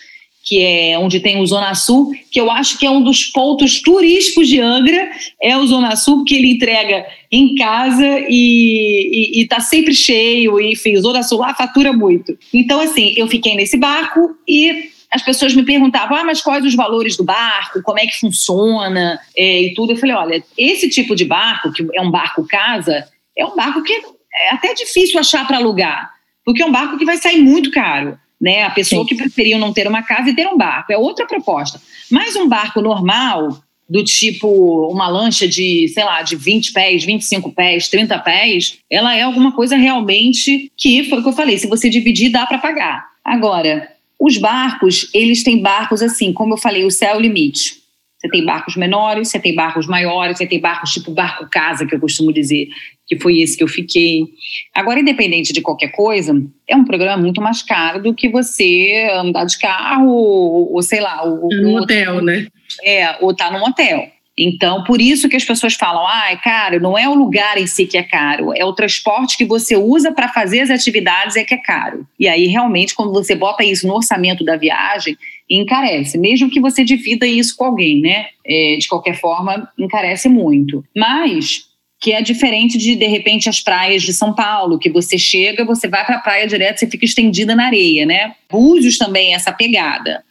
que 0.43 0.61
é 0.61 0.99
onde 0.99 1.21
tem 1.21 1.39
o 1.39 1.47
Zona 1.47 1.73
Sul, 1.73 2.13
que 2.29 2.39
eu 2.39 2.51
acho 2.51 2.77
que 2.77 2.85
é 2.85 2.91
um 2.91 3.01
dos 3.01 3.25
pontos 3.25 3.81
turísticos 3.81 4.49
de 4.49 4.59
Angra, 4.59 5.09
é 5.41 5.55
o 5.55 5.65
Zona 5.65 5.95
Sul, 5.95 6.17
porque 6.17 6.35
ele 6.35 6.51
entrega 6.51 7.05
em 7.31 7.55
casa 7.55 8.25
e 8.27 9.41
está 9.41 9.61
sempre 9.61 9.95
cheio, 9.95 10.59
e, 10.59 10.73
enfim, 10.73 10.97
o 10.97 11.01
Zona 11.01 11.23
Sul 11.23 11.39
lá 11.39 11.55
fatura 11.55 11.93
muito. 11.93 12.37
Então, 12.53 12.81
assim, 12.81 13.13
eu 13.15 13.27
fiquei 13.27 13.55
nesse 13.55 13.77
barco 13.77 14.35
e 14.45 14.91
as 15.09 15.21
pessoas 15.21 15.53
me 15.55 15.63
perguntavam, 15.63 16.17
ah, 16.17 16.23
mas 16.25 16.41
quais 16.41 16.65
os 16.65 16.75
valores 16.75 17.15
do 17.15 17.23
barco, 17.23 17.81
como 17.81 17.99
é 17.99 18.05
que 18.05 18.19
funciona 18.19 19.19
é, 19.37 19.61
e 19.61 19.73
tudo. 19.73 19.93
Eu 19.93 19.97
falei, 19.97 20.15
olha, 20.15 20.43
esse 20.57 20.89
tipo 20.89 21.15
de 21.15 21.23
barco, 21.23 21.71
que 21.71 21.87
é 21.93 22.01
um 22.01 22.11
barco 22.11 22.45
casa, 22.45 23.07
é 23.37 23.45
um 23.45 23.55
barco 23.55 23.81
que 23.81 23.93
é 23.93 24.49
até 24.49 24.73
difícil 24.73 25.19
achar 25.19 25.47
para 25.47 25.57
alugar, 25.57 26.11
porque 26.43 26.61
é 26.61 26.65
um 26.65 26.71
barco 26.71 26.97
que 26.97 27.05
vai 27.05 27.15
sair 27.15 27.39
muito 27.39 27.71
caro 27.71 28.17
né? 28.43 28.63
A 28.63 28.69
pessoa 28.71 29.03
Sim. 29.03 29.07
que 29.07 29.15
preferiu 29.15 29.57
não 29.57 29.71
ter 29.71 29.87
uma 29.87 30.03
casa 30.03 30.29
e 30.29 30.35
ter 30.35 30.45
um 30.45 30.57
barco. 30.57 30.91
É 30.91 30.97
outra 30.97 31.25
proposta. 31.25 31.81
Mas 32.11 32.35
um 32.35 32.45
barco 32.45 32.81
normal, 32.81 33.57
do 33.89 34.03
tipo 34.03 34.89
uma 34.91 35.07
lancha 35.07 35.47
de, 35.47 35.87
sei 35.87 36.03
lá, 36.03 36.21
de 36.21 36.35
20 36.35 36.73
pés, 36.73 37.05
25 37.05 37.53
pés, 37.53 37.87
30 37.87 38.19
pés, 38.19 38.79
ela 38.91 39.15
é 39.15 39.21
alguma 39.21 39.53
coisa 39.53 39.77
realmente 39.77 40.69
que 40.75 41.05
foi 41.05 41.19
o 41.19 41.23
que 41.23 41.29
eu 41.29 41.33
falei, 41.33 41.57
se 41.57 41.67
você 41.67 41.89
dividir 41.89 42.29
dá 42.29 42.45
para 42.45 42.57
pagar. 42.57 43.05
Agora, 43.23 43.87
os 44.19 44.37
barcos, 44.37 45.09
eles 45.13 45.41
têm 45.41 45.61
barcos 45.61 46.01
assim, 46.01 46.33
como 46.33 46.55
eu 46.55 46.57
falei, 46.57 46.83
o 46.83 46.91
céu 46.91 47.13
é 47.13 47.17
o 47.17 47.21
limite. 47.21 47.82
Você 48.23 48.29
tem 48.29 48.45
barcos 48.45 48.77
menores, 48.77 49.27
você 49.27 49.37
tem 49.37 49.53
barcos 49.53 49.85
maiores, 49.85 50.37
você 50.37 50.47
tem 50.47 50.57
barcos 50.57 50.93
tipo 50.93 51.11
barco 51.11 51.45
casa, 51.51 51.85
que 51.85 51.93
eu 51.93 51.99
costumo 51.99 52.31
dizer, 52.31 52.69
que 53.05 53.19
foi 53.19 53.41
esse 53.41 53.57
que 53.57 53.63
eu 53.63 53.67
fiquei. 53.67 54.27
Agora, 54.73 55.01
independente 55.01 55.51
de 55.51 55.59
qualquer 55.59 55.89
coisa, 55.89 56.33
é 56.65 56.73
um 56.73 56.85
programa 56.85 57.21
muito 57.21 57.41
mais 57.41 57.61
caro 57.61 58.01
do 58.01 58.13
que 58.13 58.29
você 58.29 59.09
andar 59.13 59.43
de 59.43 59.59
carro 59.59 60.07
ou, 60.07 60.73
ou 60.73 60.81
sei 60.81 61.01
lá. 61.01 61.21
Ou, 61.21 61.49
no 61.49 61.75
hotel, 61.75 62.21
né? 62.21 62.47
É, 62.85 63.17
ou 63.19 63.35
tá 63.35 63.51
num 63.51 63.61
hotel. 63.61 64.09
Então, 64.37 64.83
por 64.85 65.01
isso 65.01 65.27
que 65.27 65.35
as 65.35 65.43
pessoas 65.43 65.75
falam, 65.75 66.07
ah, 66.07 66.31
é 66.31 66.37
caro, 66.37 66.79
não 66.79 66.97
é 66.97 67.07
o 67.07 67.13
lugar 67.13 67.57
em 67.57 67.67
si 67.67 67.85
que 67.85 67.97
é 67.97 68.03
caro, 68.03 68.51
é 68.55 68.65
o 68.65 68.73
transporte 68.73 69.37
que 69.37 69.45
você 69.45 69.75
usa 69.75 70.11
para 70.11 70.27
fazer 70.27 70.61
as 70.61 70.71
atividades 70.71 71.35
é 71.35 71.43
que 71.43 71.53
é 71.53 71.57
caro. 71.57 72.07
E 72.19 72.27
aí, 72.27 72.47
realmente, 72.47 72.95
quando 72.95 73.11
você 73.11 73.35
bota 73.35 73.63
isso 73.63 73.85
no 73.85 73.93
orçamento 73.93 74.43
da 74.43 74.55
viagem, 74.55 75.15
encarece, 75.49 76.17
mesmo 76.17 76.49
que 76.49 76.59
você 76.59 76.83
divida 76.83 77.27
isso 77.27 77.55
com 77.55 77.65
alguém, 77.65 78.01
né? 78.01 78.27
É, 78.45 78.77
de 78.79 78.87
qualquer 78.87 79.19
forma, 79.19 79.69
encarece 79.77 80.27
muito. 80.29 80.83
Mas 80.95 81.65
que 82.03 82.11
é 82.11 82.21
diferente 82.21 82.77
de, 82.77 82.95
de 82.95 83.07
repente, 83.07 83.47
as 83.47 83.61
praias 83.61 84.03
de 84.03 84.11
São 84.11 84.33
Paulo, 84.35 84.77
que 84.77 84.89
você 84.89 85.17
chega, 85.17 85.63
você 85.63 85.87
vai 85.87 86.05
para 86.05 86.17
a 86.17 86.19
praia 86.19 86.45
direto, 86.45 86.77
você 86.77 86.87
fica 86.87 87.05
estendida 87.05 87.55
na 87.55 87.67
areia, 87.67 88.05
né? 88.05 88.35
Búzios 88.53 88.99
também 88.99 89.33
é 89.33 89.35
essa 89.35 89.51
pegada. 89.51 90.23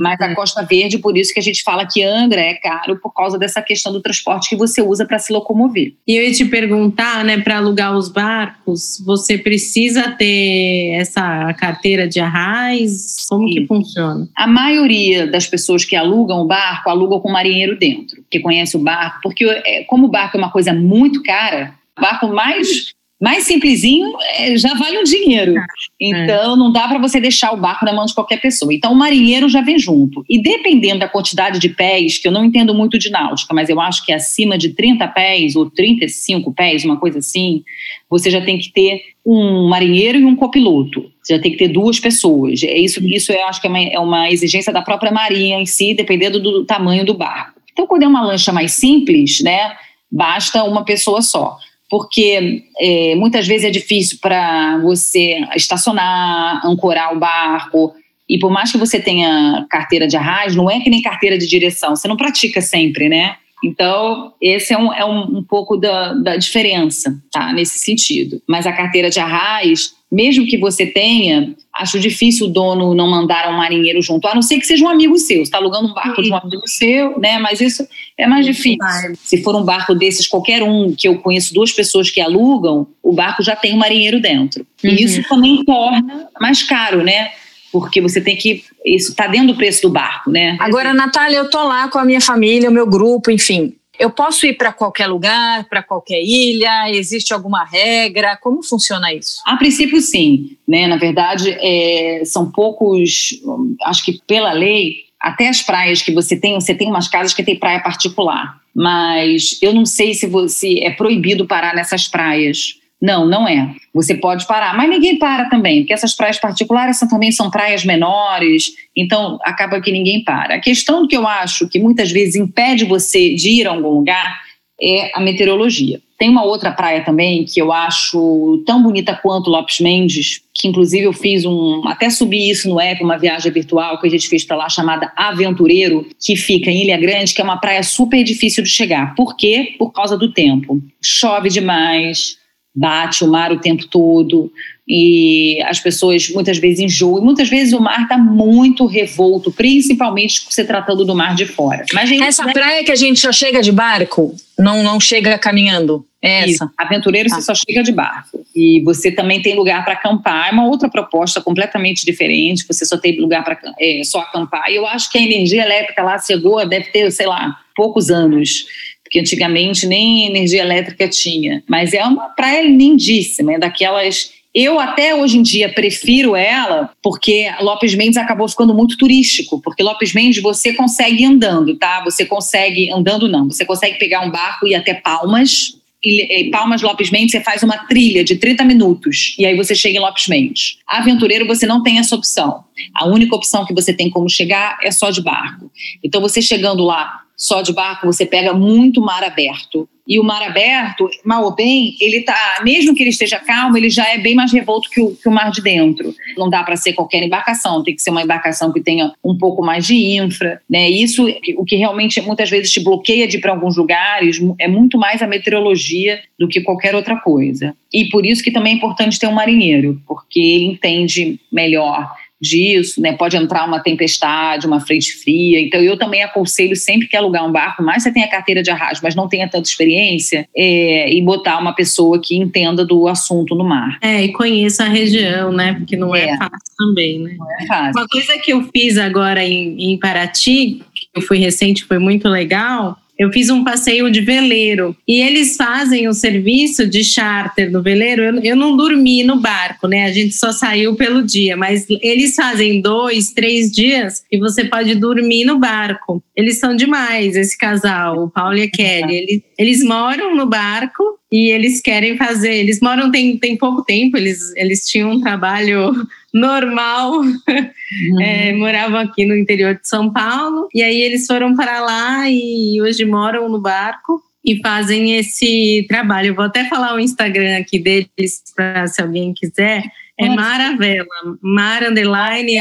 Mas 0.00 0.20
a 0.20 0.34
Costa 0.34 0.64
Verde, 0.64 0.98
por 0.98 1.16
isso 1.16 1.32
que 1.32 1.38
a 1.38 1.42
gente 1.42 1.62
fala 1.62 1.86
que 1.86 2.02
Angra 2.02 2.40
é 2.40 2.54
caro 2.54 2.98
por 3.00 3.14
causa 3.14 3.38
dessa 3.38 3.62
questão 3.62 3.92
do 3.92 4.02
transporte 4.02 4.48
que 4.48 4.56
você 4.56 4.82
usa 4.82 5.06
para 5.06 5.20
se 5.20 5.32
locomover. 5.32 5.94
E 6.04 6.16
eu 6.16 6.24
ia 6.24 6.32
te 6.32 6.44
perguntar, 6.44 7.24
né, 7.24 7.38
para 7.38 7.58
alugar 7.58 7.96
os 7.96 8.08
barcos, 8.08 9.00
você 9.06 9.38
precisa 9.38 10.10
ter 10.10 10.94
essa 10.94 11.54
carteira 11.54 12.08
de 12.08 12.18
arrais? 12.18 13.26
Como 13.28 13.46
Sim. 13.46 13.54
que 13.54 13.66
funciona? 13.68 14.28
A 14.36 14.48
maioria 14.48 15.24
das 15.24 15.46
pessoas 15.46 15.84
que 15.84 15.94
alugam 15.94 16.40
o 16.40 16.46
barco 16.46 16.90
alugam 16.90 17.20
com 17.20 17.30
marinheiro 17.30 17.78
dentro, 17.78 18.24
que 18.28 18.40
conhece 18.40 18.76
o 18.76 18.80
barco, 18.80 19.20
porque 19.22 19.44
é, 19.44 19.84
como 19.84 20.06
o 20.06 20.10
barco 20.10 20.36
é 20.36 20.40
uma 20.40 20.50
coisa 20.50 20.72
muito 20.72 21.22
cara. 21.22 21.74
Barco 21.96 22.26
mais 22.26 22.92
mais 23.22 23.44
simplesinho 23.44 24.12
é, 24.36 24.56
já 24.56 24.74
vale 24.74 24.98
um 24.98 25.04
dinheiro. 25.04 25.56
É. 25.56 25.64
Então, 26.00 26.56
não 26.56 26.72
dá 26.72 26.88
para 26.88 26.98
você 26.98 27.20
deixar 27.20 27.52
o 27.52 27.56
barco 27.56 27.84
na 27.84 27.92
mão 27.92 28.04
de 28.04 28.12
qualquer 28.12 28.40
pessoa. 28.40 28.74
Então, 28.74 28.92
o 28.92 28.96
marinheiro 28.96 29.48
já 29.48 29.60
vem 29.60 29.78
junto. 29.78 30.24
E 30.28 30.42
dependendo 30.42 30.98
da 30.98 31.08
quantidade 31.08 31.60
de 31.60 31.68
pés, 31.68 32.18
que 32.18 32.26
eu 32.26 32.32
não 32.32 32.44
entendo 32.44 32.74
muito 32.74 32.98
de 32.98 33.10
náutica, 33.10 33.54
mas 33.54 33.68
eu 33.68 33.80
acho 33.80 34.04
que 34.04 34.10
é 34.10 34.16
acima 34.16 34.58
de 34.58 34.70
30 34.70 35.06
pés 35.06 35.54
ou 35.54 35.70
35 35.70 36.52
pés, 36.52 36.84
uma 36.84 36.96
coisa 36.96 37.20
assim, 37.20 37.62
você 38.10 38.28
já 38.28 38.40
tem 38.40 38.58
que 38.58 38.72
ter 38.72 39.00
um 39.24 39.68
marinheiro 39.68 40.18
e 40.18 40.24
um 40.24 40.34
copiloto. 40.34 41.08
Você 41.22 41.36
já 41.36 41.40
tem 41.40 41.52
que 41.52 41.58
ter 41.58 41.68
duas 41.68 42.00
pessoas. 42.00 42.60
É 42.64 42.76
isso, 42.76 43.00
isso 43.06 43.30
eu 43.30 43.46
acho 43.46 43.60
que 43.60 43.68
é 43.68 43.70
uma, 43.70 43.78
é 43.78 43.98
uma 44.00 44.30
exigência 44.32 44.72
da 44.72 44.82
própria 44.82 45.12
marinha 45.12 45.60
em 45.60 45.66
si, 45.66 45.94
dependendo 45.94 46.40
do 46.40 46.64
tamanho 46.64 47.06
do 47.06 47.14
barco. 47.14 47.60
Então, 47.72 47.86
quando 47.86 48.02
é 48.02 48.08
uma 48.08 48.26
lancha 48.26 48.52
mais 48.52 48.72
simples, 48.72 49.40
né? 49.42 49.76
basta 50.12 50.62
uma 50.64 50.84
pessoa 50.84 51.22
só. 51.22 51.56
Porque 51.92 52.64
é, 52.80 53.14
muitas 53.16 53.46
vezes 53.46 53.66
é 53.66 53.70
difícil 53.70 54.16
para 54.18 54.78
você 54.78 55.46
estacionar, 55.54 56.66
ancorar 56.66 57.14
o 57.14 57.18
barco. 57.18 57.92
E 58.26 58.38
por 58.38 58.50
mais 58.50 58.72
que 58.72 58.78
você 58.78 58.98
tenha 58.98 59.66
carteira 59.68 60.08
de 60.08 60.16
arraio, 60.16 60.56
não 60.56 60.70
é 60.70 60.80
que 60.80 60.88
nem 60.88 61.02
carteira 61.02 61.36
de 61.36 61.46
direção, 61.46 61.94
você 61.94 62.08
não 62.08 62.16
pratica 62.16 62.62
sempre, 62.62 63.10
né? 63.10 63.36
Então, 63.62 64.32
esse 64.40 64.72
é 64.72 64.78
um, 64.78 64.90
é 64.90 65.04
um, 65.04 65.40
um 65.40 65.44
pouco 65.44 65.76
da, 65.76 66.14
da 66.14 66.36
diferença, 66.38 67.14
tá? 67.30 67.52
Nesse 67.52 67.78
sentido. 67.78 68.40
Mas 68.48 68.66
a 68.66 68.72
carteira 68.72 69.10
de 69.10 69.20
arrais, 69.20 69.92
mesmo 70.12 70.46
que 70.46 70.58
você 70.58 70.84
tenha, 70.84 71.54
acho 71.74 71.98
difícil 71.98 72.46
o 72.46 72.50
dono 72.50 72.94
não 72.94 73.10
mandar 73.10 73.48
um 73.48 73.56
marinheiro 73.56 74.02
junto, 74.02 74.28
a 74.28 74.34
não 74.34 74.42
ser 74.42 74.58
que 74.58 74.66
seja 74.66 74.84
um 74.84 74.88
amigo 74.90 75.16
seu. 75.16 75.38
Você 75.38 75.42
está 75.44 75.56
alugando 75.56 75.88
um 75.88 75.94
barco 75.94 76.16
Sim. 76.16 76.22
de 76.22 76.32
um 76.32 76.36
amigo 76.36 76.62
seu, 76.66 77.18
né? 77.18 77.38
Mas 77.38 77.62
isso 77.62 77.88
é 78.18 78.26
mais 78.26 78.44
difícil. 78.44 78.78
Se 79.16 79.42
for 79.42 79.56
um 79.56 79.64
barco 79.64 79.94
desses, 79.94 80.26
qualquer 80.26 80.62
um 80.62 80.94
que 80.94 81.08
eu 81.08 81.18
conheço 81.18 81.54
duas 81.54 81.72
pessoas 81.72 82.10
que 82.10 82.20
alugam, 82.20 82.86
o 83.02 83.14
barco 83.14 83.42
já 83.42 83.56
tem 83.56 83.72
um 83.72 83.78
marinheiro 83.78 84.20
dentro. 84.20 84.66
Uhum. 84.84 84.90
E 84.90 85.02
isso 85.02 85.26
também 85.26 85.64
torna 85.64 86.28
mais 86.38 86.62
caro, 86.62 87.02
né? 87.02 87.30
porque 87.72 88.02
você 88.02 88.20
tem 88.20 88.36
que. 88.36 88.62
Isso 88.84 89.12
está 89.12 89.26
dentro 89.26 89.48
do 89.48 89.56
preço 89.56 89.80
do 89.80 89.88
barco, 89.88 90.30
né? 90.30 90.58
Agora, 90.60 90.92
Natália, 90.92 91.38
eu 91.38 91.48
tô 91.48 91.64
lá 91.64 91.88
com 91.88 91.98
a 91.98 92.04
minha 92.04 92.20
família, 92.20 92.68
o 92.68 92.72
meu 92.72 92.86
grupo, 92.86 93.30
enfim. 93.30 93.74
Eu 93.98 94.10
posso 94.10 94.46
ir 94.46 94.54
para 94.54 94.72
qualquer 94.72 95.06
lugar, 95.06 95.64
para 95.68 95.82
qualquer 95.82 96.20
ilha? 96.22 96.90
Existe 96.90 97.32
alguma 97.32 97.64
regra? 97.64 98.36
Como 98.36 98.62
funciona 98.62 99.12
isso? 99.12 99.42
A 99.46 99.56
princípio, 99.56 100.00
sim. 100.00 100.56
Né? 100.66 100.86
Na 100.86 100.96
verdade, 100.96 101.50
é, 101.60 102.22
são 102.24 102.50
poucos. 102.50 103.40
Acho 103.84 104.04
que 104.04 104.20
pela 104.26 104.52
lei, 104.52 105.04
até 105.20 105.48
as 105.48 105.62
praias 105.62 106.00
que 106.00 106.12
você 106.12 106.36
tem, 106.36 106.54
você 106.54 106.74
tem 106.74 106.88
umas 106.88 107.06
casas 107.06 107.34
que 107.34 107.42
tem 107.42 107.58
praia 107.58 107.80
particular. 107.80 108.60
Mas 108.74 109.58
eu 109.60 109.74
não 109.74 109.84
sei 109.84 110.14
se 110.14 110.26
você 110.26 110.80
é 110.80 110.90
proibido 110.90 111.46
parar 111.46 111.74
nessas 111.74 112.08
praias. 112.08 112.80
Não, 113.02 113.26
não 113.26 113.48
é. 113.48 113.74
Você 113.92 114.14
pode 114.14 114.46
parar, 114.46 114.76
mas 114.76 114.88
ninguém 114.88 115.18
para 115.18 115.48
também, 115.48 115.80
porque 115.80 115.92
essas 115.92 116.14
praias 116.14 116.38
particulares 116.38 116.96
são, 116.96 117.08
também 117.08 117.32
são 117.32 117.50
praias 117.50 117.84
menores, 117.84 118.70
então 118.96 119.40
acaba 119.42 119.80
que 119.80 119.90
ninguém 119.90 120.22
para. 120.22 120.54
A 120.54 120.60
questão 120.60 121.08
que 121.08 121.16
eu 121.16 121.26
acho 121.26 121.68
que 121.68 121.80
muitas 121.80 122.12
vezes 122.12 122.36
impede 122.36 122.84
você 122.84 123.34
de 123.34 123.60
ir 123.60 123.66
a 123.66 123.72
algum 123.72 123.88
lugar 123.88 124.40
é 124.80 125.10
a 125.14 125.20
meteorologia. 125.20 126.00
Tem 126.16 126.28
uma 126.28 126.44
outra 126.44 126.70
praia 126.70 127.04
também 127.04 127.44
que 127.44 127.60
eu 127.60 127.72
acho 127.72 128.62
tão 128.64 128.80
bonita 128.80 129.18
quanto 129.20 129.50
Lopes 129.50 129.80
Mendes, 129.80 130.40
que 130.54 130.68
inclusive 130.68 131.04
eu 131.04 131.12
fiz 131.12 131.44
um, 131.44 131.82
até 131.88 132.08
subi 132.08 132.48
isso 132.48 132.68
no 132.68 132.80
app, 132.80 133.02
uma 133.02 133.18
viagem 133.18 133.50
virtual 133.50 134.00
que 134.00 134.06
a 134.06 134.10
gente 134.10 134.28
fez 134.28 134.44
para 134.44 134.56
lá 134.56 134.68
chamada 134.68 135.12
Aventureiro, 135.16 136.06
que 136.24 136.36
fica 136.36 136.70
em 136.70 136.82
Ilha 136.82 136.96
Grande, 136.96 137.34
que 137.34 137.40
é 137.40 137.44
uma 137.44 137.56
praia 137.56 137.82
super 137.82 138.22
difícil 138.22 138.62
de 138.62 138.70
chegar. 138.70 139.16
Por 139.16 139.36
quê? 139.36 139.74
Por 139.76 139.90
causa 139.90 140.16
do 140.16 140.32
tempo. 140.32 140.80
Chove 141.02 141.48
demais, 141.48 142.40
bate 142.74 143.24
o 143.24 143.28
mar 143.28 143.52
o 143.52 143.60
tempo 143.60 143.86
todo 143.86 144.50
e 144.86 145.62
as 145.64 145.78
pessoas 145.78 146.28
muitas 146.30 146.58
vezes 146.58 146.80
enjoam. 146.80 147.18
E 147.18 147.24
muitas 147.24 147.48
vezes 147.48 147.72
o 147.72 147.80
mar 147.80 148.02
está 148.02 148.18
muito 148.18 148.86
revolto, 148.86 149.52
principalmente 149.52 150.44
se 150.48 150.64
tratando 150.64 151.04
do 151.04 151.14
mar 151.14 151.34
de 151.34 151.46
fora. 151.46 151.84
Mas 151.92 152.08
gente, 152.08 152.22
essa 152.22 152.44
né? 152.44 152.52
praia 152.52 152.84
que 152.84 152.90
a 152.90 152.96
gente 152.96 153.20
só 153.20 153.30
chega 153.30 153.62
de 153.62 153.70
barco, 153.70 154.34
não, 154.58 154.82
não 154.82 154.98
chega 154.98 155.38
caminhando. 155.38 156.04
É 156.20 156.48
essa. 156.48 156.70
Aventureiro 156.78 157.28
você 157.28 157.36
tá. 157.36 157.42
só 157.42 157.54
chega 157.54 157.82
de 157.82 157.90
barco. 157.90 158.44
E 158.54 158.80
você 158.84 159.10
também 159.10 159.42
tem 159.42 159.56
lugar 159.56 159.84
para 159.84 159.94
acampar. 159.94 160.50
É 160.50 160.52
uma 160.52 160.66
outra 160.66 160.88
proposta 160.88 161.40
completamente 161.40 162.04
diferente. 162.04 162.64
Você 162.66 162.84
só 162.84 162.96
tem 162.96 163.20
lugar 163.20 163.42
para 163.42 163.58
é, 163.80 164.02
só 164.04 164.20
acampar. 164.20 164.70
E 164.70 164.76
eu 164.76 164.86
acho 164.86 165.10
que 165.10 165.18
a 165.18 165.22
energia 165.22 165.62
elétrica 165.62 166.02
lá 166.02 166.18
chegou, 166.18 166.64
deve 166.68 166.86
ter, 166.90 167.10
sei 167.10 167.26
lá, 167.26 167.58
poucos 167.74 168.10
anos 168.10 168.66
porque 169.12 169.20
antigamente 169.20 169.86
nem 169.86 170.26
energia 170.26 170.62
elétrica 170.62 171.06
tinha. 171.06 171.62
Mas 171.68 171.92
é 171.92 172.02
uma 172.02 172.30
praia 172.30 172.62
lindíssima, 172.62 173.52
é 173.52 173.58
daquelas 173.58 174.32
eu 174.54 174.78
até 174.78 175.14
hoje 175.14 175.38
em 175.38 175.42
dia 175.42 175.72
prefiro 175.72 176.36
ela 176.36 176.90
porque 177.02 177.50
Lopes 177.60 177.94
Mendes 177.94 178.18
acabou 178.18 178.46
ficando 178.46 178.74
muito 178.74 178.98
turístico, 178.98 179.60
porque 179.62 179.82
Lopes 179.82 180.12
Mendes 180.12 180.42
você 180.42 180.74
consegue 180.74 181.24
andando, 181.24 181.76
tá? 181.76 182.02
Você 182.04 182.26
consegue 182.26 182.90
andando 182.90 183.28
não, 183.28 183.46
você 183.46 183.64
consegue 183.64 183.98
pegar 183.98 184.20
um 184.20 184.30
barco 184.30 184.66
e 184.66 184.72
ir 184.72 184.74
até 184.74 184.94
Palmas. 184.94 185.78
E, 186.04 186.50
Palmas 186.50 186.82
Lopes 186.82 187.10
Mendes 187.10 187.30
você 187.30 187.40
faz 187.40 187.62
uma 187.62 187.78
trilha 187.86 188.24
de 188.24 188.36
30 188.36 188.64
minutos 188.64 189.36
e 189.38 189.46
aí 189.46 189.56
você 189.56 189.74
chega 189.74 189.98
em 189.98 190.00
Lopes 190.00 190.26
Mendes. 190.26 190.78
Aventureiro 190.86 191.46
você 191.46 191.66
não 191.66 191.82
tem 191.82 191.98
essa 191.98 192.14
opção. 192.14 192.64
A 192.94 193.06
única 193.06 193.36
opção 193.36 193.64
que 193.64 193.72
você 193.72 193.92
tem 193.92 194.10
como 194.10 194.28
chegar 194.28 194.78
é 194.82 194.90
só 194.90 195.10
de 195.10 195.22
barco. 195.22 195.70
Então 196.02 196.20
você 196.20 196.42
chegando 196.42 196.82
lá 196.82 197.21
só 197.36 197.62
de 197.62 197.72
barco, 197.72 198.06
você 198.06 198.24
pega 198.24 198.52
muito 198.52 199.00
mar 199.00 199.24
aberto. 199.24 199.88
E 200.06 200.18
o 200.18 200.24
mar 200.24 200.42
aberto, 200.42 201.08
mal 201.24 201.44
ou 201.44 201.54
bem, 201.54 201.96
ele 202.00 202.22
tá, 202.22 202.60
mesmo 202.64 202.94
que 202.94 203.02
ele 203.02 203.10
esteja 203.10 203.38
calmo, 203.38 203.76
ele 203.76 203.88
já 203.88 204.08
é 204.12 204.18
bem 204.18 204.34
mais 204.34 204.52
revolto 204.52 204.90
que 204.90 205.00
o, 205.00 205.14
que 205.14 205.28
o 205.28 205.32
mar 205.32 205.50
de 205.52 205.62
dentro. 205.62 206.12
Não 206.36 206.50
dá 206.50 206.62
para 206.64 206.76
ser 206.76 206.92
qualquer 206.92 207.22
embarcação, 207.22 207.84
tem 207.84 207.94
que 207.94 208.02
ser 208.02 208.10
uma 208.10 208.22
embarcação 208.22 208.72
que 208.72 208.80
tenha 208.80 209.12
um 209.24 209.38
pouco 209.38 209.64
mais 209.64 209.86
de 209.86 209.94
infra, 209.94 210.60
né? 210.68 210.90
Isso, 210.90 211.24
o 211.56 211.64
que 211.64 211.76
realmente 211.76 212.20
muitas 212.20 212.50
vezes 212.50 212.72
te 212.72 212.80
bloqueia 212.80 213.28
de 213.28 213.36
ir 213.36 213.40
para 213.40 213.52
alguns 213.52 213.76
lugares, 213.76 214.40
é 214.58 214.66
muito 214.66 214.98
mais 214.98 215.22
a 215.22 215.26
meteorologia 215.26 216.20
do 216.36 216.48
que 216.48 216.60
qualquer 216.60 216.96
outra 216.96 217.16
coisa. 217.16 217.74
E 217.92 218.08
por 218.08 218.26
isso 218.26 218.42
que 218.42 218.50
também 218.50 218.72
é 218.72 218.76
importante 218.76 219.20
ter 219.20 219.28
um 219.28 219.32
marinheiro, 219.32 220.02
porque 220.06 220.40
ele 220.40 220.64
entende 220.66 221.38
melhor 221.50 222.12
disso, 222.42 223.00
né? 223.00 223.12
Pode 223.12 223.36
entrar 223.36 223.64
uma 223.64 223.78
tempestade, 223.78 224.66
uma 224.66 224.80
frente 224.80 225.12
fria. 225.12 225.60
Então, 225.60 225.80
eu 225.80 225.96
também 225.96 226.24
aconselho 226.24 226.74
sempre 226.74 227.06
que 227.06 227.16
alugar 227.16 227.46
um 227.46 227.52
barco, 227.52 227.84
mais 227.84 228.02
você 228.02 228.10
tem 228.10 228.24
a 228.24 228.28
carteira 228.28 228.62
de 228.62 228.70
arrasto, 228.70 229.04
mas 229.04 229.14
não 229.14 229.28
tenha 229.28 229.48
tanta 229.48 229.68
experiência, 229.68 230.48
é, 230.56 231.12
e 231.12 231.22
botar 231.22 231.58
uma 231.58 231.72
pessoa 231.72 232.20
que 232.20 232.36
entenda 232.36 232.84
do 232.84 233.06
assunto 233.06 233.54
no 233.54 233.64
mar. 233.64 233.98
É, 234.02 234.24
e 234.24 234.32
conheça 234.32 234.84
a 234.84 234.88
região, 234.88 235.52
né? 235.52 235.74
Porque 235.74 235.96
não 235.96 236.14
é, 236.14 236.30
é 236.30 236.36
fácil 236.36 236.58
também, 236.76 237.20
né? 237.20 237.36
Não 237.38 237.60
é 237.60 237.66
fácil. 237.66 238.00
Uma 238.00 238.08
coisa 238.08 238.38
que 238.38 238.52
eu 238.52 238.68
fiz 238.74 238.98
agora 238.98 239.44
em, 239.44 239.92
em 239.92 239.98
Paraty, 239.98 240.82
que 240.92 241.08
eu 241.14 241.22
fui 241.22 241.38
recente, 241.38 241.84
foi 241.84 242.00
muito 242.00 242.28
legal, 242.28 242.98
eu 243.22 243.30
fiz 243.30 243.50
um 243.50 243.62
passeio 243.62 244.10
de 244.10 244.20
veleiro 244.20 244.96
e 245.06 245.20
eles 245.20 245.56
fazem 245.56 246.08
o 246.08 246.12
serviço 246.12 246.86
de 246.88 247.04
charter 247.04 247.70
no 247.70 247.80
veleiro. 247.80 248.22
Eu, 248.22 248.40
eu, 248.42 248.56
não 248.56 248.76
dormi 248.76 249.22
no 249.22 249.40
barco, 249.40 249.86
né? 249.86 250.04
A 250.04 250.12
gente 250.12 250.34
só 250.34 250.50
saiu 250.50 250.96
pelo 250.96 251.22
dia, 251.22 251.56
mas 251.56 251.86
eles 252.02 252.34
fazem 252.34 252.80
dois, 252.80 253.30
três 253.30 253.70
dias 253.70 254.24
e 254.30 254.38
você 254.38 254.64
pode 254.64 254.96
dormir 254.96 255.44
no 255.44 255.58
barco. 255.58 256.20
Eles 256.36 256.58
são 256.58 256.74
demais, 256.74 257.36
esse 257.36 257.56
casal, 257.56 258.24
o 258.24 258.30
Paulo 258.30 258.58
e 258.58 258.62
a 258.62 258.70
Kelly. 258.70 259.14
Eles, 259.14 259.42
eles 259.56 259.84
moram 259.84 260.34
no 260.34 260.46
barco 260.46 261.04
e 261.30 261.50
eles 261.52 261.80
querem 261.80 262.16
fazer. 262.16 262.54
Eles 262.54 262.80
moram 262.80 263.08
tem, 263.10 263.38
tem 263.38 263.56
pouco 263.56 263.84
tempo, 263.84 264.16
eles, 264.16 264.52
eles 264.56 264.84
tinham 264.84 265.12
um 265.12 265.20
trabalho 265.20 265.92
normal, 266.32 267.20
uhum. 267.20 268.20
é, 268.20 268.52
moravam 268.54 268.98
aqui 268.98 269.26
no 269.26 269.36
interior 269.36 269.74
de 269.74 269.86
São 269.86 270.12
Paulo, 270.12 270.68
e 270.74 270.82
aí 270.82 271.00
eles 271.00 271.26
foram 271.26 271.54
para 271.54 271.80
lá 271.80 272.30
e 272.30 272.80
hoje 272.80 273.04
moram 273.04 273.48
no 273.48 273.60
barco 273.60 274.22
e 274.44 274.60
fazem 274.60 275.16
esse 275.16 275.84
trabalho. 275.88 276.28
Eu 276.28 276.34
vou 276.34 276.44
até 276.44 276.68
falar 276.68 276.94
o 276.94 277.00
Instagram 277.00 277.58
aqui 277.58 277.78
deles 277.78 278.42
para 278.56 278.86
se 278.86 279.00
alguém 279.00 279.32
quiser. 279.32 279.84
É 280.18 280.28
Maravela, 280.28 281.06
Mar 281.40 281.82
Underline. 281.84 282.56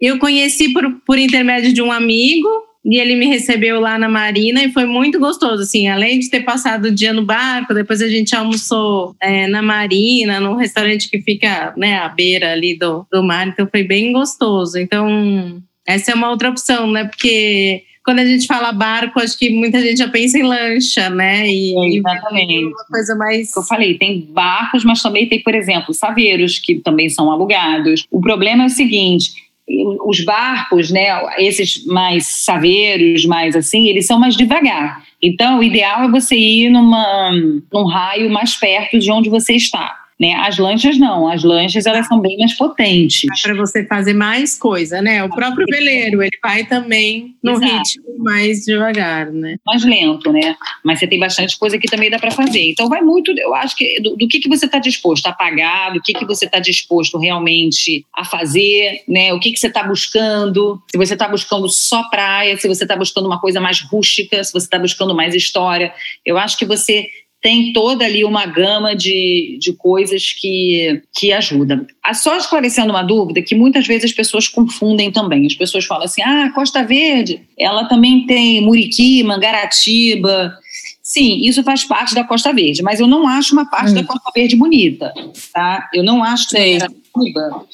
Eu 0.00 0.18
conheci 0.18 0.72
por, 0.72 1.00
por 1.06 1.18
intermédio 1.18 1.72
de 1.72 1.82
um 1.82 1.92
amigo 1.92 2.48
e 2.86 3.00
ele 3.00 3.16
me 3.16 3.26
recebeu 3.26 3.80
lá 3.80 3.98
na 3.98 4.08
Marina 4.08 4.62
e 4.62 4.72
foi 4.72 4.86
muito 4.86 5.18
gostoso, 5.18 5.62
assim, 5.62 5.88
além 5.88 6.20
de 6.20 6.30
ter 6.30 6.42
passado 6.42 6.86
o 6.86 6.94
dia 6.94 7.12
no 7.12 7.24
barco, 7.24 7.74
depois 7.74 8.00
a 8.00 8.08
gente 8.08 8.34
almoçou 8.36 9.16
é, 9.20 9.48
na 9.48 9.60
Marina, 9.60 10.38
num 10.38 10.54
restaurante 10.54 11.10
que 11.10 11.20
fica, 11.20 11.74
né, 11.76 11.98
à 11.98 12.08
beira 12.08 12.52
ali 12.52 12.78
do, 12.78 13.04
do 13.10 13.24
mar, 13.24 13.48
então 13.48 13.66
foi 13.68 13.82
bem 13.82 14.12
gostoso. 14.12 14.78
Então, 14.78 15.60
essa 15.84 16.12
é 16.12 16.14
uma 16.14 16.30
outra 16.30 16.48
opção, 16.48 16.88
né, 16.92 17.04
porque 17.04 17.82
quando 18.04 18.20
a 18.20 18.24
gente 18.24 18.46
fala 18.46 18.70
barco, 18.70 19.18
acho 19.18 19.36
que 19.36 19.50
muita 19.50 19.80
gente 19.80 19.98
já 19.98 20.06
pensa 20.06 20.38
em 20.38 20.44
lancha, 20.44 21.10
né? 21.10 21.48
E, 21.48 21.76
é, 21.76 21.98
exatamente. 21.98 22.52
E 22.52 22.66
uma 22.66 22.84
coisa 22.88 23.16
mais. 23.16 23.56
Eu 23.56 23.64
falei, 23.64 23.98
tem 23.98 24.20
barcos, 24.30 24.84
mas 24.84 25.02
também 25.02 25.28
tem, 25.28 25.42
por 25.42 25.56
exemplo, 25.56 25.92
saveiros 25.92 26.60
que 26.60 26.76
também 26.76 27.08
são 27.08 27.32
alugados. 27.32 28.06
O 28.08 28.20
problema 28.20 28.62
é 28.62 28.66
o 28.66 28.70
seguinte: 28.70 29.32
os 29.68 30.24
barcos, 30.24 30.90
né, 30.90 31.08
esses 31.38 31.84
mais 31.86 32.44
saveiros, 32.44 33.24
mais 33.24 33.56
assim, 33.56 33.88
eles 33.88 34.06
são 34.06 34.18
mais 34.18 34.36
devagar. 34.36 35.02
Então, 35.20 35.58
o 35.58 35.62
ideal 35.62 36.04
é 36.04 36.10
você 36.10 36.36
ir 36.36 36.70
numa, 36.70 37.32
num 37.72 37.84
raio 37.84 38.30
mais 38.30 38.54
perto 38.54 38.98
de 38.98 39.10
onde 39.10 39.28
você 39.28 39.54
está. 39.54 40.05
Né? 40.18 40.32
As 40.34 40.56
lanchas 40.56 40.98
não, 40.98 41.28
as 41.28 41.44
lanchas 41.44 41.84
elas 41.84 42.06
são 42.06 42.20
bem 42.20 42.38
mais 42.38 42.54
potentes. 42.54 43.22
Para 43.42 43.54
você 43.54 43.84
fazer 43.84 44.14
mais 44.14 44.58
coisa, 44.58 45.02
né? 45.02 45.22
O 45.22 45.28
próprio 45.28 45.66
veleiro, 45.68 46.22
ele 46.22 46.38
vai 46.42 46.64
também 46.64 47.36
no 47.42 47.52
Exato. 47.52 47.76
ritmo 47.76 48.18
mais 48.18 48.64
devagar, 48.64 49.30
né? 49.30 49.56
Mais 49.66 49.84
lento, 49.84 50.32
né? 50.32 50.56
Mas 50.82 50.98
você 50.98 51.06
tem 51.06 51.18
bastante 51.18 51.58
coisa 51.58 51.78
que 51.78 51.86
também 51.86 52.08
dá 52.08 52.18
para 52.18 52.30
fazer. 52.30 52.70
Então 52.70 52.88
vai 52.88 53.02
muito, 53.02 53.30
eu 53.38 53.54
acho 53.54 53.76
que 53.76 54.00
do, 54.00 54.16
do 54.16 54.26
que, 54.26 54.40
que 54.40 54.48
você 54.48 54.64
está 54.64 54.78
disposto 54.78 55.26
a 55.26 55.32
pagar, 55.32 55.92
do 55.92 56.00
que, 56.00 56.14
que 56.14 56.24
você 56.24 56.46
está 56.46 56.58
disposto 56.58 57.18
realmente 57.18 58.06
a 58.14 58.24
fazer, 58.24 59.02
né? 59.06 59.34
O 59.34 59.38
que, 59.38 59.52
que 59.52 59.60
você 59.60 59.66
está 59.66 59.82
buscando, 59.82 60.82
se 60.90 60.96
você 60.96 61.12
está 61.12 61.28
buscando 61.28 61.68
só 61.68 62.04
praia, 62.08 62.56
se 62.56 62.66
você 62.66 62.84
está 62.84 62.96
buscando 62.96 63.26
uma 63.26 63.40
coisa 63.40 63.60
mais 63.60 63.82
rústica, 63.82 64.42
se 64.42 64.50
você 64.50 64.66
está 64.66 64.78
buscando 64.78 65.14
mais 65.14 65.34
história. 65.34 65.92
Eu 66.24 66.38
acho 66.38 66.56
que 66.56 66.64
você 66.64 67.06
tem 67.46 67.72
toda 67.72 68.04
ali 68.04 68.24
uma 68.24 68.44
gama 68.44 68.92
de, 68.96 69.56
de 69.60 69.72
coisas 69.72 70.32
que, 70.32 71.00
que 71.16 71.32
ajudam. 71.32 71.86
Ah, 72.02 72.12
só 72.12 72.36
esclarecendo 72.36 72.90
uma 72.90 73.04
dúvida 73.04 73.40
que 73.40 73.54
muitas 73.54 73.86
vezes 73.86 74.10
as 74.10 74.12
pessoas 74.12 74.48
confundem 74.48 75.12
também. 75.12 75.46
As 75.46 75.54
pessoas 75.54 75.84
falam 75.84 76.06
assim: 76.06 76.20
ah, 76.22 76.50
Costa 76.52 76.82
Verde, 76.82 77.40
ela 77.56 77.84
também 77.84 78.26
tem 78.26 78.60
Muriqui, 78.62 79.22
Mangaratiba. 79.22 80.58
Sim, 81.00 81.38
isso 81.44 81.62
faz 81.62 81.84
parte 81.84 82.16
da 82.16 82.24
Costa 82.24 82.52
Verde, 82.52 82.82
mas 82.82 82.98
eu 82.98 83.06
não 83.06 83.28
acho 83.28 83.52
uma 83.52 83.70
parte 83.70 83.92
hum. 83.92 83.94
da 83.94 84.02
Costa 84.02 84.32
Verde 84.34 84.56
bonita, 84.56 85.14
tá? 85.54 85.88
Eu 85.94 86.02
não 86.02 86.24
acho 86.24 86.48
que 86.48 86.56
Mangaratiba 86.56 87.64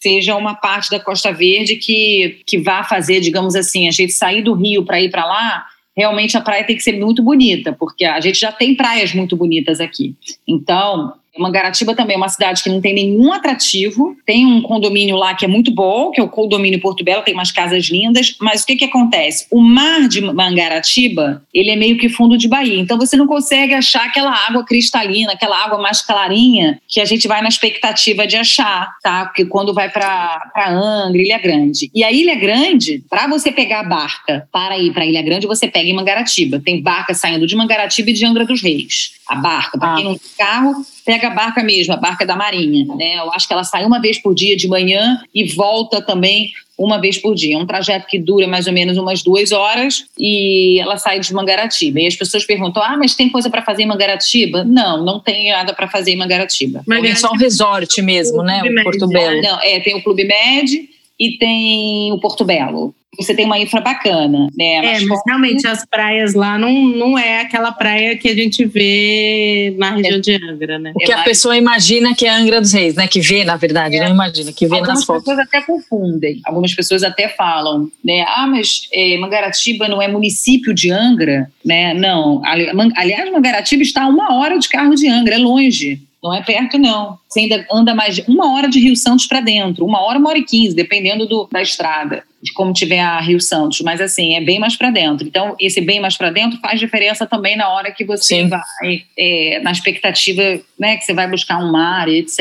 seja 0.00 0.36
uma 0.36 0.54
parte 0.54 0.88
da 0.88 0.98
Costa 0.98 1.30
Verde 1.32 1.76
que, 1.76 2.40
que 2.46 2.56
vá 2.56 2.82
fazer, 2.82 3.20
digamos 3.20 3.54
assim, 3.54 3.88
a 3.88 3.90
gente 3.90 4.14
sair 4.14 4.40
do 4.40 4.54
Rio 4.54 4.86
para 4.86 5.02
ir 5.02 5.10
para 5.10 5.26
lá 5.26 5.66
realmente 5.98 6.36
a 6.36 6.40
praia 6.40 6.62
tem 6.62 6.76
que 6.76 6.82
ser 6.82 6.92
muito 6.92 7.24
bonita, 7.24 7.72
porque 7.72 8.04
a 8.04 8.20
gente 8.20 8.38
já 8.38 8.52
tem 8.52 8.76
praias 8.76 9.12
muito 9.12 9.36
bonitas 9.36 9.80
aqui. 9.80 10.14
Então, 10.46 11.12
Mangaratiba 11.38 11.94
também 11.94 12.14
é 12.14 12.16
uma 12.16 12.28
cidade 12.28 12.62
que 12.62 12.68
não 12.68 12.80
tem 12.80 12.94
nenhum 12.94 13.32
atrativo. 13.32 14.16
Tem 14.26 14.46
um 14.46 14.62
condomínio 14.62 15.16
lá 15.16 15.34
que 15.34 15.44
é 15.44 15.48
muito 15.48 15.70
bom, 15.70 16.10
que 16.10 16.20
é 16.20 16.24
o 16.24 16.28
condomínio 16.28 16.80
Porto 16.80 17.04
Belo, 17.04 17.22
tem 17.22 17.34
umas 17.34 17.50
casas 17.50 17.86
lindas. 17.86 18.36
Mas 18.40 18.62
o 18.62 18.66
que, 18.66 18.76
que 18.76 18.84
acontece? 18.84 19.46
O 19.50 19.60
mar 19.60 20.08
de 20.08 20.20
Mangaratiba, 20.20 21.42
ele 21.52 21.70
é 21.70 21.76
meio 21.76 21.98
que 21.98 22.08
fundo 22.08 22.36
de 22.36 22.48
Bahia. 22.48 22.80
Então 22.80 22.98
você 22.98 23.16
não 23.16 23.26
consegue 23.26 23.74
achar 23.74 24.06
aquela 24.06 24.32
água 24.32 24.64
cristalina, 24.64 25.32
aquela 25.32 25.56
água 25.56 25.78
mais 25.78 26.02
clarinha 26.02 26.80
que 26.88 27.00
a 27.00 27.04
gente 27.04 27.28
vai 27.28 27.42
na 27.42 27.48
expectativa 27.48 28.26
de 28.26 28.36
achar, 28.36 28.96
tá? 29.02 29.26
Porque 29.26 29.44
quando 29.44 29.74
vai 29.74 29.90
para 29.90 30.50
Angra, 30.68 31.20
Ilha 31.20 31.38
Grande. 31.38 31.90
E 31.94 32.04
a 32.04 32.12
Ilha 32.12 32.34
Grande, 32.34 33.02
para 33.08 33.26
você 33.26 33.50
pegar 33.52 33.80
a 33.80 33.84
barca 33.84 34.48
para 34.52 34.78
ir 34.78 34.92
para 34.92 35.06
Ilha 35.06 35.22
Grande, 35.22 35.46
você 35.46 35.68
pega 35.68 35.88
em 35.88 35.94
Mangaratiba. 35.94 36.60
Tem 36.60 36.82
barca 36.82 37.14
saindo 37.14 37.46
de 37.46 37.56
Mangaratiba 37.56 38.10
e 38.10 38.12
de 38.12 38.24
Angra 38.24 38.44
dos 38.44 38.62
Reis. 38.62 39.12
A 39.26 39.34
barca, 39.34 39.78
para 39.78 39.92
ah. 39.92 39.96
quem 39.96 40.04
não 40.04 40.16
tem 40.16 40.30
carro, 40.38 40.74
pega 41.08 41.28
a 41.28 41.30
barca 41.30 41.62
mesmo, 41.62 41.94
a 41.94 41.96
barca 41.96 42.26
da 42.26 42.36
Marinha. 42.36 42.84
Né? 42.94 43.16
Eu 43.16 43.32
acho 43.32 43.46
que 43.46 43.54
ela 43.54 43.64
sai 43.64 43.82
uma 43.86 43.98
vez 43.98 44.18
por 44.18 44.34
dia 44.34 44.54
de 44.54 44.68
manhã 44.68 45.18
e 45.34 45.42
volta 45.54 46.02
também 46.02 46.52
uma 46.76 47.00
vez 47.00 47.16
por 47.16 47.34
dia. 47.34 47.56
É 47.56 47.58
um 47.58 47.64
trajeto 47.64 48.06
que 48.06 48.18
dura 48.18 48.46
mais 48.46 48.66
ou 48.66 48.74
menos 48.74 48.98
umas 48.98 49.22
duas 49.22 49.50
horas 49.50 50.04
e 50.18 50.78
ela 50.78 50.98
sai 50.98 51.18
de 51.18 51.32
Mangaratiba. 51.32 51.98
E 51.98 52.06
as 52.06 52.14
pessoas 52.14 52.44
perguntam: 52.44 52.82
ah, 52.82 52.94
mas 52.98 53.14
tem 53.14 53.30
coisa 53.30 53.48
para 53.48 53.62
fazer 53.62 53.84
em 53.84 53.86
Mangaratiba? 53.86 54.64
Não, 54.64 55.02
não 55.02 55.18
tem 55.18 55.50
nada 55.50 55.72
para 55.72 55.88
fazer 55.88 56.10
em 56.10 56.16
Mangaratiba. 56.16 56.82
Mas 56.86 57.02
é 57.02 57.14
só 57.14 57.32
um 57.32 57.38
resort 57.38 58.02
mesmo, 58.02 58.42
né? 58.42 58.60
O 58.62 58.82
Porto 58.84 59.08
Belo. 59.08 59.40
Não, 59.40 59.58
é, 59.62 59.80
tem 59.80 59.96
o 59.96 60.02
Clube 60.02 60.24
Med 60.24 60.90
e 61.18 61.38
tem 61.38 62.12
o 62.12 62.18
Porto 62.18 62.44
Belo 62.44 62.94
você 63.16 63.34
tem 63.34 63.46
uma 63.46 63.58
infra 63.58 63.80
bacana, 63.80 64.48
né? 64.56 64.74
É, 64.76 64.82
mas, 64.82 65.04
mas 65.06 65.20
realmente 65.26 65.66
as 65.66 65.84
praias 65.84 66.34
lá 66.34 66.58
não, 66.58 66.72
não 66.88 67.18
é 67.18 67.40
aquela 67.40 67.72
praia 67.72 68.16
que 68.16 68.28
a 68.28 68.34
gente 68.34 68.64
vê 68.64 69.74
na 69.78 69.90
região 69.90 70.18
é, 70.18 70.20
de 70.20 70.34
Angra, 70.34 70.78
né? 70.78 70.92
O 70.94 70.98
que 70.98 71.12
a 71.12 71.22
pessoa 71.22 71.56
imagina 71.56 72.14
que 72.14 72.26
é 72.26 72.30
Angra 72.30 72.60
dos 72.60 72.72
Reis, 72.72 72.94
né? 72.94 73.08
Que 73.08 73.20
vê, 73.20 73.44
na 73.44 73.56
verdade, 73.56 73.96
é. 73.96 74.04
não 74.04 74.10
imagina, 74.10 74.52
que 74.52 74.66
vê 74.66 74.76
Algumas 74.76 74.98
nas 74.98 75.04
fotos. 75.04 75.28
Algumas 75.28 75.48
pessoas 75.48 75.62
até 75.62 75.72
confundem. 75.72 76.40
Algumas 76.44 76.74
pessoas 76.74 77.02
até 77.02 77.28
falam, 77.28 77.90
né? 78.04 78.24
Ah, 78.28 78.46
mas 78.46 78.88
é, 78.92 79.16
Mangaratiba 79.18 79.88
não 79.88 80.02
é 80.02 80.06
município 80.06 80.74
de 80.74 80.90
Angra, 80.90 81.50
né? 81.64 81.94
Não. 81.94 82.42
Aliás, 82.44 83.32
Mangaratiba 83.32 83.82
está 83.82 84.04
a 84.04 84.08
uma 84.08 84.36
hora 84.36 84.58
de 84.58 84.68
carro 84.68 84.94
de 84.94 85.08
Angra, 85.08 85.34
é 85.34 85.38
longe. 85.38 86.02
Não 86.22 86.34
é 86.34 86.42
perto, 86.42 86.78
não. 86.78 87.16
Você 87.28 87.40
ainda 87.40 87.64
anda 87.72 87.94
mais 87.94 88.16
de 88.16 88.24
uma 88.28 88.52
hora 88.54 88.68
de 88.68 88.80
Rio 88.80 88.96
Santos 88.96 89.26
para 89.26 89.40
dentro, 89.40 89.84
uma 89.84 90.02
hora, 90.02 90.18
uma 90.18 90.30
hora 90.30 90.38
e 90.38 90.44
quinze, 90.44 90.74
dependendo 90.74 91.26
do, 91.26 91.48
da 91.50 91.62
estrada 91.62 92.24
de 92.42 92.52
como 92.52 92.72
tiver 92.72 93.00
a 93.00 93.20
Rio 93.20 93.40
Santos, 93.40 93.80
mas 93.80 94.00
assim, 94.00 94.34
é 94.34 94.40
bem 94.40 94.58
mais 94.58 94.76
para 94.76 94.90
dentro. 94.90 95.26
Então, 95.26 95.56
esse 95.60 95.80
bem 95.80 96.00
mais 96.00 96.16
para 96.16 96.30
dentro 96.30 96.58
faz 96.60 96.78
diferença 96.78 97.26
também 97.26 97.56
na 97.56 97.68
hora 97.68 97.90
que 97.90 98.04
você 98.04 98.42
Sim. 98.42 98.48
vai, 98.48 99.02
é, 99.16 99.60
na 99.62 99.72
expectativa, 99.72 100.42
né, 100.78 100.96
que 100.96 101.04
você 101.04 101.12
vai 101.12 101.28
buscar 101.28 101.58
um 101.58 101.72
mar, 101.72 102.08
etc. 102.08 102.38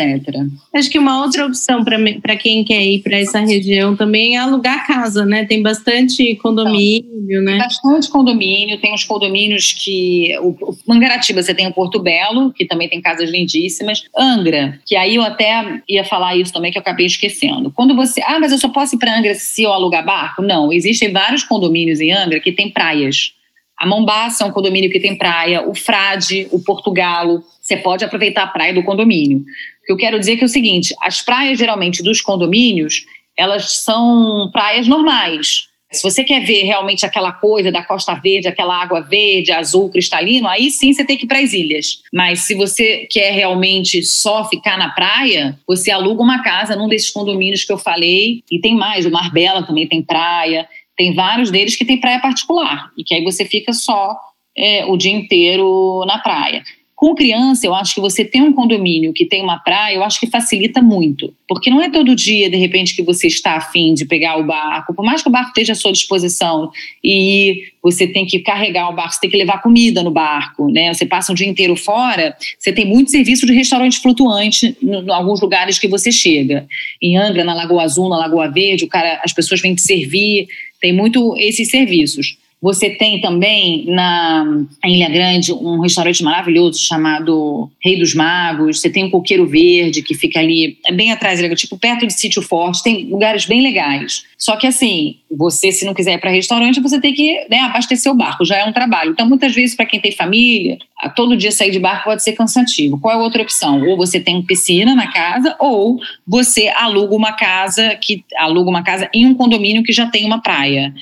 Acho 0.74 0.90
que 0.90 1.00
uma 1.00 1.22
outra 1.22 1.46
opção 1.46 1.84
para 1.84 2.36
quem 2.36 2.64
quer 2.64 2.84
ir 2.84 3.02
para 3.02 3.18
essa 3.18 3.40
região 3.40 3.96
também 3.96 4.36
é 4.36 4.40
alugar 4.40 4.86
casa, 4.86 5.26
né? 5.26 5.46
Tem 5.46 5.62
bastante 5.62 6.36
condomínio, 6.36 7.10
então, 7.28 7.44
né? 7.44 7.58
Bastante 7.58 8.10
condomínio, 8.10 8.80
tem 8.80 8.94
os 8.94 9.04
condomínios 9.04 9.74
que. 9.74 10.38
O, 10.40 10.50
o 10.50 10.78
Mangaratiba, 10.86 11.42
você 11.42 11.54
tem 11.54 11.68
o 11.68 11.74
Porto 11.74 12.00
Belo, 12.00 12.54
que 12.54 12.66
também 12.66 12.88
tem 12.88 13.02
casas 13.02 13.30
lindíssimas. 13.30 14.04
Angra, 14.18 14.80
que 14.86 14.96
aí 14.96 15.16
eu 15.16 15.24
até 15.24 15.82
ia 15.88 16.04
falar 16.04 16.36
isso 16.36 16.54
também, 16.54 16.72
que 16.72 16.78
eu 16.78 16.82
acabei 16.82 17.06
esquecendo. 17.06 17.72
Quando 17.72 17.96
você. 17.96 18.22
Ah, 18.26 18.40
mas 18.40 18.52
eu 18.52 18.58
só 18.58 18.70
posso 18.70 18.96
ir 18.96 19.00
para 19.00 19.18
Angra 19.18 19.34
se 19.36 19.64
eu 19.64 19.74
alugar 19.74 19.87
barco? 19.90 20.42
Não, 20.42 20.72
existem 20.72 21.12
vários 21.12 21.44
condomínios 21.44 22.00
em 22.00 22.12
Angra 22.12 22.40
que 22.40 22.52
tem 22.52 22.70
praias. 22.70 23.34
A 23.78 23.86
Mombaça 23.86 24.44
é 24.44 24.48
um 24.48 24.52
condomínio 24.52 24.90
que 24.90 25.00
tem 25.00 25.16
praia, 25.16 25.68
o 25.68 25.76
Frade, 25.76 26.48
o 26.52 26.60
Portugalo, 26.60 27.44
você 27.62 27.78
pode 27.78 28.04
aproveitar 28.04 28.44
a 28.44 28.48
praia 28.48 28.74
do 28.74 28.84
condomínio. 28.84 29.40
O 29.40 29.86
que 29.86 29.92
eu 29.92 29.98
quero 29.98 30.20
dizer 30.20 30.34
é 30.34 30.36
que 30.38 30.44
é 30.44 30.46
o 30.46 30.50
seguinte, 30.50 30.96
as 31.02 31.22
praias 31.22 31.60
geralmente 31.60 32.02
dos 32.02 32.20
condomínios, 32.20 33.06
elas 33.38 33.84
são 33.84 34.50
praias 34.52 34.88
normais. 34.88 35.67
Se 35.92 36.04
você 36.04 36.24
quer 36.24 36.42
ver 36.44 36.64
realmente 36.64 37.06
aquela 37.06 37.32
coisa 37.32 37.72
da 37.72 37.84
Costa 37.84 38.14
Verde, 38.14 38.48
aquela 38.48 38.76
água 38.76 39.00
verde, 39.00 39.52
azul, 39.52 39.90
cristalino, 39.90 40.48
aí 40.48 40.70
sim 40.70 40.92
você 40.92 41.06
tem 41.06 41.18
que 41.18 41.24
ir 41.24 41.28
para 41.28 41.40
as 41.40 41.54
ilhas. 41.54 42.02
Mas 42.14 42.42
se 42.42 42.56
você 42.56 43.08
quer 43.10 43.32
realmente 43.32 44.04
só 44.04 44.44
ficar 44.50 44.78
na 44.78 44.90
praia, 44.90 45.58
você 45.66 45.90
aluga 45.90 46.22
uma 46.22 46.44
casa 46.44 46.76
num 46.76 46.90
desses 46.90 47.10
condomínios 47.10 47.64
que 47.64 47.72
eu 47.72 47.78
falei. 47.78 48.44
E 48.52 48.60
tem 48.60 48.76
mais, 48.76 49.06
o 49.06 49.12
Marbella 49.12 49.64
também 49.64 49.88
tem 49.88 50.02
praia. 50.02 50.68
Tem 50.98 51.14
vários 51.14 51.52
deles 51.52 51.76
que 51.76 51.86
tem 51.86 52.00
praia 52.00 52.20
particular. 52.20 52.92
E 52.98 53.04
que 53.04 53.14
aí 53.14 53.24
você 53.24 53.46
fica 53.46 53.72
só 53.72 54.18
é, 54.58 54.86
o 54.86 54.98
dia 54.98 55.14
inteiro 55.14 56.04
na 56.06 56.18
praia. 56.18 56.64
Com 56.98 57.14
criança, 57.14 57.68
eu 57.68 57.76
acho 57.76 57.94
que 57.94 58.02
você 58.02 58.26
ter 58.26 58.42
um 58.42 58.52
condomínio 58.52 59.14
que 59.14 59.24
tem 59.24 59.44
uma 59.44 59.60
praia, 59.60 59.94
eu 59.94 60.04
acho 60.04 60.20
que 60.20 60.26
facilita 60.26 60.82
muito. 60.82 61.32
Porque 61.48 61.70
não 61.70 61.80
é 61.80 61.92
todo 61.92 62.16
dia, 62.16 62.50
de 62.50 62.58
repente, 62.58 62.96
que 62.96 63.04
você 63.04 63.28
está 63.28 63.56
afim 63.56 63.94
de 63.94 64.04
pegar 64.04 64.36
o 64.38 64.44
barco. 64.44 64.96
Por 64.96 65.06
mais 65.06 65.22
que 65.22 65.30
o 65.30 65.32
barco 65.32 65.50
esteja 65.50 65.74
à 65.74 65.76
sua 65.76 65.92
disposição 65.92 66.72
e 67.04 67.66
você 67.84 68.08
tem 68.08 68.26
que 68.26 68.40
carregar 68.40 68.90
o 68.90 68.96
barco, 68.96 69.14
você 69.14 69.20
tem 69.20 69.30
que 69.30 69.38
levar 69.38 69.62
comida 69.62 70.02
no 70.02 70.10
barco, 70.10 70.72
né? 70.72 70.92
Você 70.92 71.06
passa 71.06 71.32
o 71.32 71.36
dia 71.36 71.46
inteiro 71.46 71.76
fora, 71.76 72.36
você 72.58 72.74
tem 72.74 72.84
muito 72.84 73.12
serviço 73.12 73.46
de 73.46 73.54
restaurante 73.54 74.00
flutuante 74.00 74.76
em 74.82 75.12
alguns 75.12 75.40
lugares 75.40 75.78
que 75.78 75.88
você 75.88 76.12
chega. 76.12 76.68
Em 77.00 77.16
Angra, 77.16 77.44
na 77.44 77.54
Lagoa 77.54 77.84
Azul, 77.84 78.10
na 78.10 78.18
Lagoa 78.18 78.50
Verde, 78.50 78.86
o 78.86 78.88
cara, 78.88 79.22
as 79.24 79.32
pessoas 79.32 79.62
vêm 79.62 79.76
te 79.76 79.84
servir, 79.84 80.48
tem 80.82 80.92
muito 80.92 81.38
esses 81.38 81.70
serviços. 81.70 82.40
Você 82.60 82.90
tem 82.90 83.22
também 83.22 83.86
na 83.86 84.66
Ilha 84.84 85.10
Grande 85.10 85.54
um 85.54 85.80
restaurante 85.80 86.24
maravilhoso 86.24 86.80
chamado 86.80 87.70
Rei 87.80 88.00
dos 88.00 88.16
Magos. 88.16 88.82
Você 88.82 88.90
tem 88.90 89.06
o 89.06 89.12
Coqueiro 89.12 89.46
Verde, 89.46 90.02
que 90.02 90.16
fica 90.16 90.40
ali 90.40 90.80
é 90.86 90.92
bem 90.92 91.12
atrás, 91.12 91.40
tipo 91.60 91.78
perto 91.78 92.08
de 92.08 92.14
Sítio 92.14 92.42
Forte. 92.42 92.82
Tem 92.82 93.06
lugares 93.06 93.46
bem 93.46 93.62
legais. 93.62 94.24
Só 94.38 94.56
que 94.56 94.66
assim, 94.66 95.18
você, 95.30 95.72
se 95.72 95.86
não 95.86 95.94
quiser 95.94 96.14
ir 96.14 96.20
para 96.20 96.32
restaurante, 96.32 96.80
você 96.80 97.00
tem 97.00 97.14
que 97.14 97.46
né, 97.48 97.60
abastecer 97.60 98.12
o 98.12 98.16
barco, 98.16 98.44
já 98.44 98.58
é 98.58 98.66
um 98.66 98.74
trabalho. 98.74 99.12
Então, 99.12 99.28
muitas 99.28 99.54
vezes, 99.54 99.76
para 99.76 99.86
quem 99.86 100.00
tem 100.00 100.12
família, 100.12 100.80
todo 101.16 101.38
dia 101.38 101.52
sair 101.52 101.70
de 101.70 101.80
barco 101.80 102.06
pode 102.06 102.24
ser 102.24 102.34
cansativo. 102.34 103.00
Qual 103.00 103.14
é 103.14 103.18
a 103.18 103.22
outra 103.22 103.44
opção? 103.44 103.88
Ou 103.88 103.96
você 103.98 104.20
tem 104.20 104.42
piscina 104.42 104.96
na 104.96 105.12
casa, 105.12 105.56
ou 105.60 106.00
você 106.26 106.70
aluga 106.70 107.16
uma 107.16 107.34
casa 107.34 107.96
que 107.96 108.24
aluga 108.36 108.70
uma 108.70 108.84
casa 108.84 109.10
em 109.14 109.28
um 109.28 109.36
condomínio 109.36 109.84
que 109.84 109.94
já 109.94 110.08
tem 110.08 110.26
uma 110.26 110.42
praia. 110.42 110.94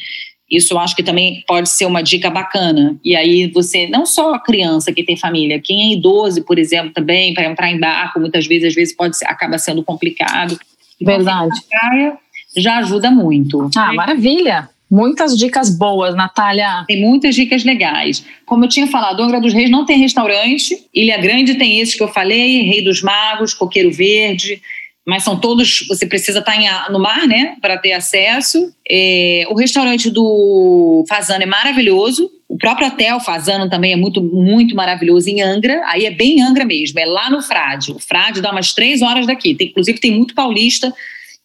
Isso 0.49 0.73
eu 0.73 0.79
acho 0.79 0.95
que 0.95 1.03
também 1.03 1.43
pode 1.47 1.69
ser 1.69 1.85
uma 1.85 2.01
dica 2.01 2.29
bacana. 2.29 2.95
E 3.03 3.15
aí 3.15 3.47
você, 3.47 3.87
não 3.87 4.05
só 4.05 4.33
a 4.33 4.39
criança 4.39 4.93
que 4.93 5.03
tem 5.03 5.17
família, 5.17 5.59
quem 5.59 5.89
é 5.89 5.93
idoso, 5.95 6.43
por 6.43 6.59
exemplo, 6.59 6.91
também, 6.93 7.33
para 7.33 7.49
entrar 7.49 7.71
em 7.71 7.79
barco, 7.79 8.19
muitas 8.19 8.45
vezes, 8.45 8.69
às 8.69 8.75
vezes 8.75 8.95
pode 8.95 9.17
ser, 9.17 9.25
acaba 9.25 9.57
sendo 9.57 9.83
complicado. 9.83 10.57
Então, 11.01 11.15
Verdade. 11.15 11.59
praia 11.69 12.17
já 12.55 12.77
ajuda 12.77 13.11
muito. 13.11 13.69
Ah, 13.75 13.91
maravilha! 13.93 14.69
Muitas 14.89 15.35
dicas 15.35 15.75
boas, 15.75 16.15
Natália. 16.15 16.85
Tem 16.87 17.01
muitas 17.01 17.33
dicas 17.33 17.63
legais. 17.63 18.23
Como 18.45 18.63
eu 18.63 18.69
tinha 18.69 18.85
falado, 18.85 19.21
Angra 19.21 19.41
dos 19.41 19.51
Reis 19.51 19.69
não 19.69 19.83
tem 19.83 19.97
restaurante. 19.97 20.77
Ilha 20.93 21.17
Grande 21.17 21.55
tem 21.55 21.79
esses 21.79 21.95
que 21.95 22.03
eu 22.03 22.07
falei, 22.07 22.61
Rei 22.61 22.83
dos 22.83 23.01
Magos, 23.01 23.53
Coqueiro 23.53 23.91
Verde 23.91 24.61
mas 25.05 25.23
são 25.23 25.39
todos, 25.39 25.85
você 25.87 26.07
precisa 26.07 26.39
estar 26.39 26.55
em, 26.55 26.67
no 26.91 26.99
mar, 26.99 27.27
né, 27.27 27.55
para 27.61 27.77
ter 27.77 27.93
acesso. 27.93 28.73
É, 28.89 29.43
o 29.49 29.55
restaurante 29.55 30.09
do 30.09 31.05
Fazano 31.07 31.43
é 31.43 31.45
maravilhoso. 31.45 32.31
O 32.49 32.57
próprio 32.57 32.87
hotel 32.87 33.19
Fazano 33.19 33.69
também 33.69 33.93
é 33.93 33.95
muito, 33.95 34.21
muito 34.21 34.75
maravilhoso 34.75 35.29
em 35.29 35.41
Angra. 35.41 35.83
Aí 35.85 36.05
é 36.05 36.11
bem 36.11 36.41
Angra 36.41 36.65
mesmo, 36.65 36.99
é 36.99 37.05
lá 37.05 37.29
no 37.29 37.41
Frade. 37.41 37.91
O 37.91 37.99
Frade 37.99 38.41
dá 38.41 38.51
umas 38.51 38.73
três 38.73 39.03
horas 39.03 39.27
daqui. 39.27 39.53
Tem, 39.53 39.67
inclusive 39.67 39.99
tem 39.99 40.11
muito 40.11 40.33
paulista 40.33 40.91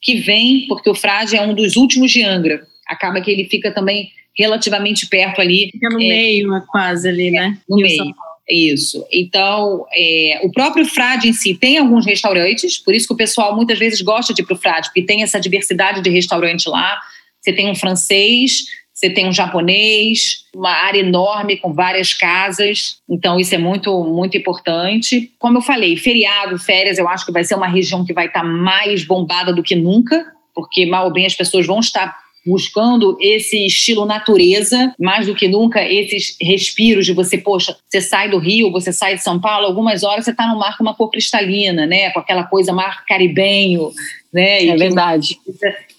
que 0.00 0.16
vem, 0.16 0.66
porque 0.66 0.88
o 0.88 0.94
Frade 0.94 1.36
é 1.36 1.42
um 1.42 1.54
dos 1.54 1.76
últimos 1.76 2.10
de 2.10 2.22
Angra. 2.22 2.62
Acaba 2.88 3.20
que 3.20 3.30
ele 3.30 3.44
fica 3.44 3.70
também 3.70 4.10
relativamente 4.34 5.06
perto 5.06 5.40
ali. 5.40 5.68
Fica 5.70 5.90
no 5.90 6.00
é, 6.00 6.08
meio, 6.08 6.62
quase 6.68 7.08
ali, 7.08 7.28
é, 7.28 7.30
né? 7.30 7.58
No 7.68 7.76
meio. 7.76 8.14
Isso. 8.50 9.06
Então, 9.12 9.86
é, 9.94 10.40
o 10.42 10.50
próprio 10.50 10.84
Frade 10.84 11.28
em 11.28 11.32
si 11.32 11.54
tem 11.54 11.78
alguns 11.78 12.04
restaurantes, 12.04 12.78
por 12.78 12.92
isso 12.92 13.06
que 13.06 13.14
o 13.14 13.16
pessoal 13.16 13.54
muitas 13.54 13.78
vezes 13.78 14.00
gosta 14.02 14.34
de 14.34 14.42
ir 14.42 14.44
para 14.44 14.54
o 14.54 14.58
Frade, 14.58 14.88
porque 14.88 15.02
tem 15.02 15.22
essa 15.22 15.38
diversidade 15.38 16.02
de 16.02 16.10
restaurante 16.10 16.68
lá. 16.68 16.98
Você 17.40 17.52
tem 17.52 17.70
um 17.70 17.76
francês, 17.76 18.64
você 18.92 19.08
tem 19.08 19.28
um 19.28 19.32
japonês, 19.32 20.44
uma 20.54 20.72
área 20.72 20.98
enorme 20.98 21.56
com 21.56 21.72
várias 21.72 22.12
casas, 22.12 22.98
então 23.08 23.38
isso 23.38 23.54
é 23.54 23.58
muito, 23.58 24.04
muito 24.04 24.36
importante. 24.36 25.32
Como 25.38 25.58
eu 25.58 25.62
falei, 25.62 25.96
feriado, 25.96 26.58
férias, 26.58 26.98
eu 26.98 27.08
acho 27.08 27.24
que 27.24 27.32
vai 27.32 27.44
ser 27.44 27.54
uma 27.54 27.68
região 27.68 28.04
que 28.04 28.12
vai 28.12 28.26
estar 28.26 28.42
mais 28.42 29.04
bombada 29.04 29.54
do 29.54 29.62
que 29.62 29.76
nunca, 29.76 30.26
porque 30.54 30.84
mal 30.86 31.06
ou 31.06 31.12
bem 31.12 31.24
as 31.24 31.34
pessoas 31.34 31.66
vão 31.66 31.78
estar 31.78 32.14
buscando 32.46 33.16
esse 33.20 33.66
estilo 33.66 34.06
natureza, 34.06 34.94
mais 34.98 35.26
do 35.26 35.34
que 35.34 35.48
nunca 35.48 35.82
esses 35.82 36.36
respiros 36.40 37.06
de 37.06 37.12
você, 37.12 37.36
poxa, 37.36 37.76
você 37.88 38.00
sai 38.00 38.30
do 38.30 38.38
Rio, 38.38 38.70
você 38.70 38.92
sai 38.92 39.16
de 39.16 39.22
São 39.22 39.40
Paulo, 39.40 39.66
algumas 39.66 40.02
horas 40.02 40.24
você 40.24 40.30
está 40.30 40.46
no 40.46 40.58
mar 40.58 40.76
com 40.76 40.82
uma 40.82 40.94
cor 40.94 41.10
cristalina, 41.10 41.86
né, 41.86 42.10
com 42.10 42.20
aquela 42.20 42.44
coisa 42.44 42.72
mar 42.72 43.04
caribenho, 43.04 43.90
né, 44.32 44.66
é 44.66 44.76
verdade. 44.76 45.38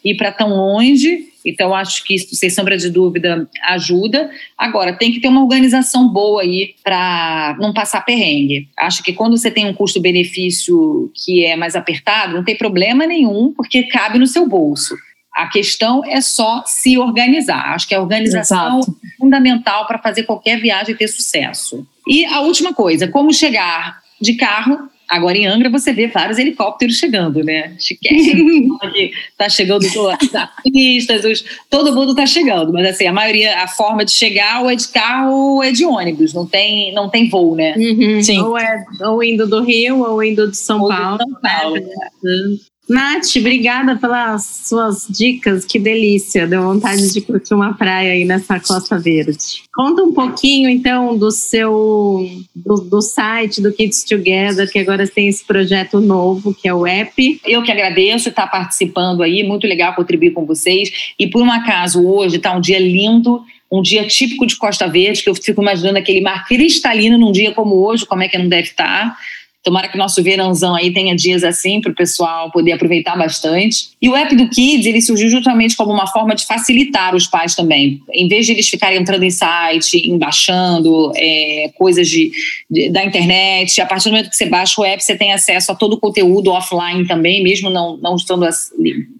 Ir 0.04 0.15
para 0.15 0.32
tão 0.32 0.49
longe, 0.49 1.27
então 1.45 1.75
acho 1.75 2.04
que 2.04 2.15
isso, 2.15 2.36
sem 2.36 2.49
sombra 2.49 2.75
de 2.75 2.89
dúvida, 2.89 3.47
ajuda. 3.65 4.32
Agora, 4.58 4.93
tem 4.93 5.12
que 5.12 5.19
ter 5.19 5.27
uma 5.27 5.43
organização 5.43 6.08
boa 6.08 6.41
aí 6.41 6.73
para 6.84 7.56
não 7.60 7.73
passar 7.73 8.01
perrengue. 8.01 8.67
Acho 8.77 9.04
que 9.04 9.13
quando 9.13 9.38
você 9.38 9.51
tem 9.51 9.67
um 9.67 9.73
custo-benefício 9.73 11.12
que 11.13 11.45
é 11.45 11.56
mais 11.56 11.75
apertado, 11.75 12.34
não 12.34 12.43
tem 12.43 12.58
problema 12.58 13.06
nenhum, 13.06 13.54
porque 13.54 13.84
cabe 13.84 14.17
no 14.17 14.27
seu 14.27 14.47
bolso. 14.47 14.95
A 15.41 15.47
questão 15.47 16.04
é 16.06 16.21
só 16.21 16.63
se 16.65 16.97
organizar. 16.97 17.73
Acho 17.73 17.88
que 17.88 17.95
a 17.95 18.01
organização 18.01 18.80
Exato. 18.80 18.97
é 19.04 19.17
fundamental 19.17 19.88
para 19.88 19.99
fazer 19.99 20.23
qualquer 20.23 20.60
viagem 20.60 20.95
ter 20.95 21.08
sucesso. 21.08 21.86
E 22.08 22.25
a 22.25 22.41
última 22.41 22.73
coisa, 22.73 23.08
como 23.08 23.34
chegar 23.34 24.01
de 24.19 24.36
carro 24.36 24.89
Agora 25.12 25.38
em 25.38 25.45
Angra 25.45 25.69
você 25.69 25.91
vê 25.91 26.08
vários 26.08 26.39
helicópteros 26.39 26.95
chegando, 26.95 27.43
né? 27.43 27.75
Chiquérrimo, 27.77 28.80
tá 29.38 29.49
chegando 29.49 29.84
os 29.84 30.34
artistas, 30.34 31.43
todo 31.69 31.93
mundo 31.93 32.15
tá 32.15 32.25
chegando, 32.25 32.71
mas 32.71 32.91
assim, 32.91 33.08
a 33.08 33.12
maioria, 33.12 33.62
a 33.62 33.67
forma 33.67 34.06
de 34.06 34.12
chegar 34.12 34.62
ou 34.62 34.69
é 34.69 34.75
de 34.75 34.88
carro 34.88 35.56
ou 35.56 35.63
é 35.63 35.69
de 35.69 35.84
ônibus, 35.84 36.34
não 36.34 36.45
tem, 36.47 36.93
não 36.93 37.10
tem 37.10 37.27
voo, 37.27 37.58
né? 37.58 37.75
Uhum. 37.75 38.23
Sim. 38.23 38.39
Ou, 38.39 38.58
é, 38.58 38.86
ou 39.01 39.21
indo 39.21 39.45
do 39.45 39.62
Rio 39.62 39.99
ou 39.99 40.23
indo 40.23 40.49
de 40.49 40.56
São 40.56 40.80
ou 40.80 40.88
Paulo. 40.88 41.17
De 41.17 41.23
São 41.25 41.41
Paulo. 41.41 41.75
Né? 41.75 42.58
Nath, 42.91 43.38
obrigada 43.38 43.95
pelas 43.95 44.63
suas 44.65 45.08
dicas, 45.10 45.63
que 45.63 45.80
delícia, 45.80 46.45
deu 46.45 46.62
vontade 46.62 47.13
de 47.13 47.21
curtir 47.21 47.54
uma 47.54 47.73
praia 47.73 48.12
aí 48.12 48.25
nessa 48.25 48.60
Costa 48.60 48.99
Verde. 48.99 49.63
Conta 49.73 50.04
um 50.04 50.12
pouquinho 50.12 50.69
então 50.69 51.17
do 51.17 51.32
seu 51.32 52.30
do, 52.54 52.82
do 52.82 53.01
site 53.01 53.62
do 53.62 53.71
Kids 53.71 54.04
Together, 54.04 54.69
que 54.69 54.77
agora 54.77 55.08
tem 55.08 55.30
esse 55.30 55.41
projeto 55.45 56.01
novo, 56.01 56.54
que 56.54 56.67
é 56.67 56.73
o 56.73 56.86
app. 56.86 57.39
Eu 57.45 57.63
que 57.63 57.71
agradeço 57.71 58.27
estar 58.27 58.47
participando 58.47 59.23
aí, 59.23 59.41
muito 59.41 59.65
legal 59.65 59.95
contribuir 59.95 60.32
com 60.32 60.45
vocês. 60.45 61.13
E 61.17 61.30
por 61.30 61.41
um 61.41 61.49
acaso 61.49 62.06
hoje 62.06 62.36
está 62.36 62.54
um 62.54 62.60
dia 62.60 62.80
lindo, 62.80 63.41
um 63.71 63.82
dia 63.82 64.06
típico 64.06 64.45
de 64.45 64.58
Costa 64.58 64.86
Verde, 64.86 65.23
que 65.23 65.30
eu 65.30 65.36
fico 65.36 65.62
imaginando 65.62 65.97
aquele 65.97 66.19
mar 66.19 66.45
cristalino 66.45 67.17
num 67.17 67.32
dia 67.32 67.54
como 67.54 67.88
hoje, 67.88 68.06
como 68.06 68.21
é 68.21 68.27
que 68.27 68.38
não 68.38 68.49
deve 68.49 68.67
estar. 68.67 69.15
Tomara 69.63 69.88
que 69.88 69.97
nosso 69.97 70.24
verãozão 70.24 70.74
aí 70.74 70.91
tenha 70.91 71.15
dias 71.15 71.43
assim 71.43 71.80
para 71.80 71.91
o 71.91 71.95
pessoal 71.95 72.52
poder 72.52 72.71
aproveitar 72.71 73.15
bastante. 73.15 73.89
E 74.02 74.10
o 74.10 74.15
app 74.15 74.36
do 74.36 74.50
Kids, 74.50 74.86
ele 74.86 75.02
surgiu 75.02 75.30
justamente 75.30 75.76
como 75.76 75.91
uma 75.91 76.08
forma 76.08 76.34
de 76.34 76.45
facilitar 76.45 77.15
os 77.15 77.28
pais 77.28 77.54
também. 77.54 78.02
Em 78.12 78.28
vez 78.28 78.47
de 78.47 78.54
eles 78.54 78.67
ficarem 78.67 79.00
entrando 79.00 79.24
em 79.24 79.30
site, 79.30 80.10
embaixando 80.10 81.12
é, 81.15 81.71
coisas 81.76 82.08
de, 82.10 82.32
de, 82.69 82.89
da 82.89 83.06
internet, 83.06 83.80
a 83.80 83.86
partir 83.86 84.06
do 84.06 84.13
momento 84.13 84.32
que 84.32 84.36
você 84.36 84.47
baixa 84.47 84.82
o 84.82 84.84
app, 84.84 85.04
você 85.04 85.15
tem 85.15 85.32
acesso 85.32 85.71
a 85.71 85.76
todo 85.76 85.93
o 85.93 86.00
conteúdo 86.00 86.52
offline 86.52 87.08
também, 87.08 87.43
mesmo 87.43 87.69
não, 87.69 87.97
não 87.97 88.15
estando 88.15 88.47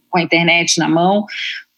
com 0.10 0.18
a 0.18 0.24
internet 0.24 0.80
na 0.80 0.90
mão 0.90 1.26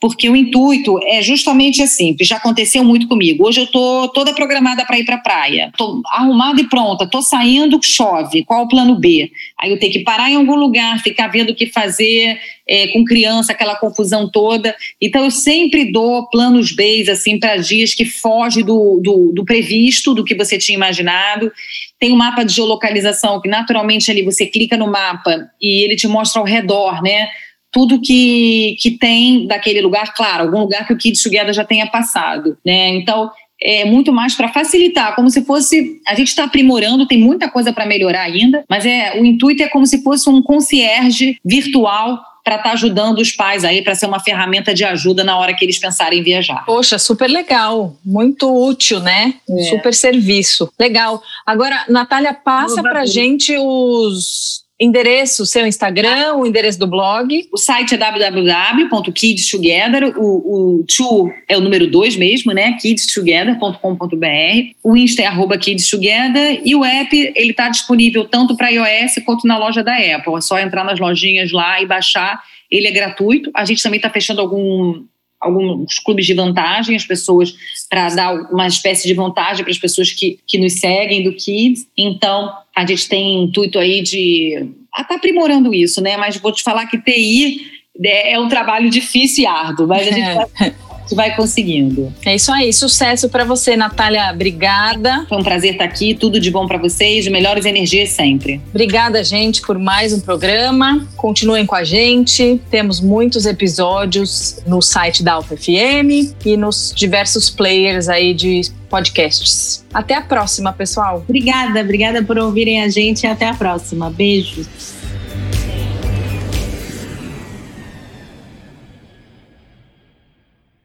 porque 0.04 0.30
o 0.30 0.36
intuito 0.36 1.00
é 1.02 1.22
justamente 1.22 1.82
assim, 1.82 2.14
que 2.14 2.26
já 2.26 2.36
aconteceu 2.36 2.84
muito 2.84 3.08
comigo. 3.08 3.48
Hoje 3.48 3.62
eu 3.62 3.68
tô 3.68 4.10
toda 4.10 4.34
programada 4.34 4.84
para 4.84 5.00
ir 5.00 5.06
para 5.06 5.16
a 5.16 5.20
praia, 5.20 5.72
tô 5.78 6.02
arrumada 6.08 6.60
e 6.60 6.68
pronta, 6.68 7.08
tô 7.08 7.22
saindo, 7.22 7.80
chove. 7.82 8.44
Qual 8.44 8.66
o 8.66 8.68
plano 8.68 9.00
B? 9.00 9.32
Aí 9.58 9.72
eu 9.72 9.80
tenho 9.80 9.94
que 9.94 10.04
parar 10.04 10.30
em 10.30 10.36
algum 10.36 10.56
lugar, 10.56 11.02
ficar 11.02 11.30
vendo 11.30 11.52
o 11.52 11.56
que 11.56 11.68
fazer 11.68 12.38
é, 12.68 12.88
com 12.90 13.06
criança, 13.06 13.54
aquela 13.54 13.78
confusão 13.78 14.30
toda. 14.30 14.76
Então 15.02 15.24
eu 15.24 15.32
sempre 15.32 15.90
dou 15.90 16.28
planos 16.30 16.76
B 16.76 17.06
assim 17.10 17.40
para 17.40 17.56
dias 17.56 17.96
que 17.96 18.04
foge 18.04 18.62
do, 18.62 19.00
do, 19.02 19.32
do 19.34 19.46
previsto, 19.46 20.14
do 20.14 20.26
que 20.26 20.36
você 20.36 20.58
tinha 20.58 20.76
imaginado. 20.76 21.50
Tem 21.98 22.12
um 22.12 22.18
mapa 22.18 22.44
de 22.44 22.54
geolocalização 22.54 23.40
que 23.40 23.48
naturalmente 23.48 24.12
ali 24.12 24.22
você 24.22 24.46
clica 24.48 24.76
no 24.76 24.92
mapa 24.92 25.48
e 25.62 25.86
ele 25.86 25.96
te 25.96 26.10
mostra 26.10 26.42
ao 26.42 26.46
redor, 26.46 27.02
né? 27.02 27.30
Tudo 27.74 28.00
que, 28.00 28.78
que 28.80 28.92
tem 28.92 29.48
daquele 29.48 29.82
lugar, 29.82 30.14
claro, 30.14 30.44
algum 30.44 30.60
lugar 30.60 30.86
que 30.86 30.94
o 30.94 30.98
Kids 30.98 31.24
Together 31.24 31.54
já 31.54 31.66
tenha 31.66 31.88
passado, 31.88 32.56
né? 32.64 32.90
Então, 32.90 33.32
é 33.62 33.84
muito 33.84 34.14
mais 34.14 34.36
para 34.36 34.50
facilitar, 34.50 35.16
como 35.16 35.30
se 35.30 35.44
fosse. 35.44 36.00
A 36.08 36.14
gente 36.14 36.28
está 36.28 36.44
aprimorando, 36.44 37.08
tem 37.08 37.18
muita 37.18 37.50
coisa 37.50 37.74
para 37.74 37.86
melhorar 37.86 38.22
ainda, 38.22 38.64
mas 38.70 38.86
é 38.86 39.20
o 39.20 39.26
intuito 39.26 39.64
é 39.64 39.68
como 39.68 39.88
se 39.88 40.04
fosse 40.04 40.30
um 40.30 40.42
concierge 40.42 41.38
virtual 41.44 42.22
para 42.44 42.56
estar 42.56 42.70
tá 42.70 42.74
ajudando 42.74 43.20
os 43.20 43.32
pais 43.32 43.64
aí, 43.64 43.82
para 43.82 43.96
ser 43.96 44.06
uma 44.06 44.20
ferramenta 44.20 44.74
de 44.74 44.84
ajuda 44.84 45.24
na 45.24 45.38
hora 45.38 45.54
que 45.54 45.64
eles 45.64 45.80
pensarem 45.80 46.20
em 46.20 46.24
viajar. 46.24 46.66
Poxa, 46.66 47.00
super 47.00 47.30
legal, 47.30 47.96
muito 48.06 48.54
útil, 48.54 49.00
né? 49.00 49.36
É. 49.50 49.64
Super 49.64 49.94
serviço. 49.94 50.70
Legal. 50.78 51.22
Agora, 51.46 51.86
Natália, 51.88 52.34
passa 52.34 52.84
para 52.84 53.06
gente 53.06 53.56
os 53.58 54.63
endereço, 54.84 55.46
seu 55.46 55.66
Instagram, 55.66 56.34
o 56.36 56.46
endereço 56.46 56.78
do 56.80 56.88
blog. 56.88 57.48
O 57.52 57.58
site 57.58 57.96
é 57.96 57.98
www.kidstogether, 57.98 60.14
o, 60.18 60.80
o 60.80 60.86
to 60.86 61.32
é 61.48 61.58
o 61.58 61.62
número 61.62 61.88
2 61.88 62.18
mesmo, 62.18 62.52
né? 62.52 62.74
kidstogether.com.br. 62.74 64.76
O 64.84 64.98
Insta 64.98 65.22
é 65.22 65.26
arroba 65.26 65.58
kidstogether 65.58 66.62
e 66.64 66.76
o 66.76 66.84
app, 66.84 67.34
ele 67.36 67.52
está 67.52 67.70
disponível 67.70 68.26
tanto 68.26 68.58
para 68.58 68.70
iOS 68.70 69.16
quanto 69.26 69.48
na 69.48 69.58
loja 69.58 69.82
da 69.84 69.96
Apple. 69.96 70.36
É 70.36 70.42
só 70.42 70.60
entrar 70.60 70.84
nas 70.84 71.00
lojinhas 71.00 71.52
lá 71.52 71.82
e 71.82 71.86
baixar. 71.86 72.44
Ele 72.70 72.88
é 72.88 72.92
gratuito. 72.92 73.50
A 73.54 73.64
gente 73.66 73.82
também 73.82 73.98
está 73.98 74.10
fechando 74.10 74.42
algum 74.42 75.04
alguns 75.44 76.00
clubes 76.00 76.26
de 76.26 76.34
vantagem, 76.34 76.96
as 76.96 77.06
pessoas, 77.06 77.54
para 77.90 78.08
dar 78.10 78.34
uma 78.52 78.66
espécie 78.66 79.06
de 79.06 79.14
vantagem 79.14 79.64
para 79.64 79.72
as 79.72 79.78
pessoas 79.78 80.12
que, 80.12 80.40
que 80.48 80.58
nos 80.58 80.80
seguem 80.80 81.24
do 81.24 81.34
Kids. 81.34 81.86
Então, 81.98 82.52
a 82.76 82.86
gente 82.86 83.08
tem 83.08 83.44
intuito 83.44 83.78
aí 83.80 84.02
de. 84.02 84.70
estar 84.92 85.08
tá 85.08 85.16
aprimorando 85.16 85.74
isso, 85.74 86.02
né? 86.02 86.18
Mas 86.18 86.38
vou 86.38 86.52
te 86.52 86.64
falar 86.64 86.88
que 86.88 86.98
TI 86.98 87.62
é, 88.04 88.34
é 88.34 88.40
um 88.40 88.48
trabalho 88.48 88.90
difícil 88.90 89.44
e 89.44 89.48
árduo, 89.48 89.88
mas 89.88 90.08
a 90.08 90.12
gente 90.12 90.22
é. 90.22 90.36
vai 90.56 90.76
que 91.08 91.16
vai 91.16 91.36
conseguindo. 91.36 92.14
É 92.26 92.36
isso 92.36 92.52
aí, 92.52 92.72
sucesso 92.72 93.30
para 93.30 93.44
você, 93.44 93.76
Natália. 93.76 94.32
Obrigada. 94.34 95.26
Foi 95.28 95.38
um 95.38 95.44
prazer 95.44 95.74
estar 95.74 95.86
aqui, 95.86 96.14
tudo 96.14 96.40
de 96.40 96.50
bom 96.52 96.68
para 96.68 96.78
vocês, 96.78 97.28
melhores 97.28 97.66
energias 97.66 98.10
sempre. 98.10 98.62
Obrigada, 98.70 99.24
gente, 99.24 99.62
por 99.62 99.78
mais 99.78 100.14
um 100.14 100.20
programa. 100.20 101.08
Continuem 101.16 101.66
com 101.66 101.76
a 101.76 101.84
gente. 101.84 102.62
Temos 102.70 103.00
muitos 103.02 103.46
episódios 103.46 104.60
no 104.66 104.82
site 104.82 105.24
da 105.24 105.34
Alfa 105.34 105.56
FM 105.56 106.34
e 106.46 106.58
nos 106.58 106.94
diversos 106.96 107.50
players 107.50 108.10
aí 108.10 108.34
de 108.34 108.62
podcasts. 108.90 109.84
Até 109.94 110.16
a 110.16 110.22
próxima, 110.22 110.72
pessoal. 110.72 111.24
Obrigada, 111.28 111.82
obrigada 111.82 112.24
por 112.24 112.38
ouvirem 112.38 112.84
a 112.84 112.90
gente 112.90 113.24
e 113.24 113.28
até 113.28 113.48
a 113.48 113.54
próxima. 113.54 114.10
Beijos. 114.10 115.03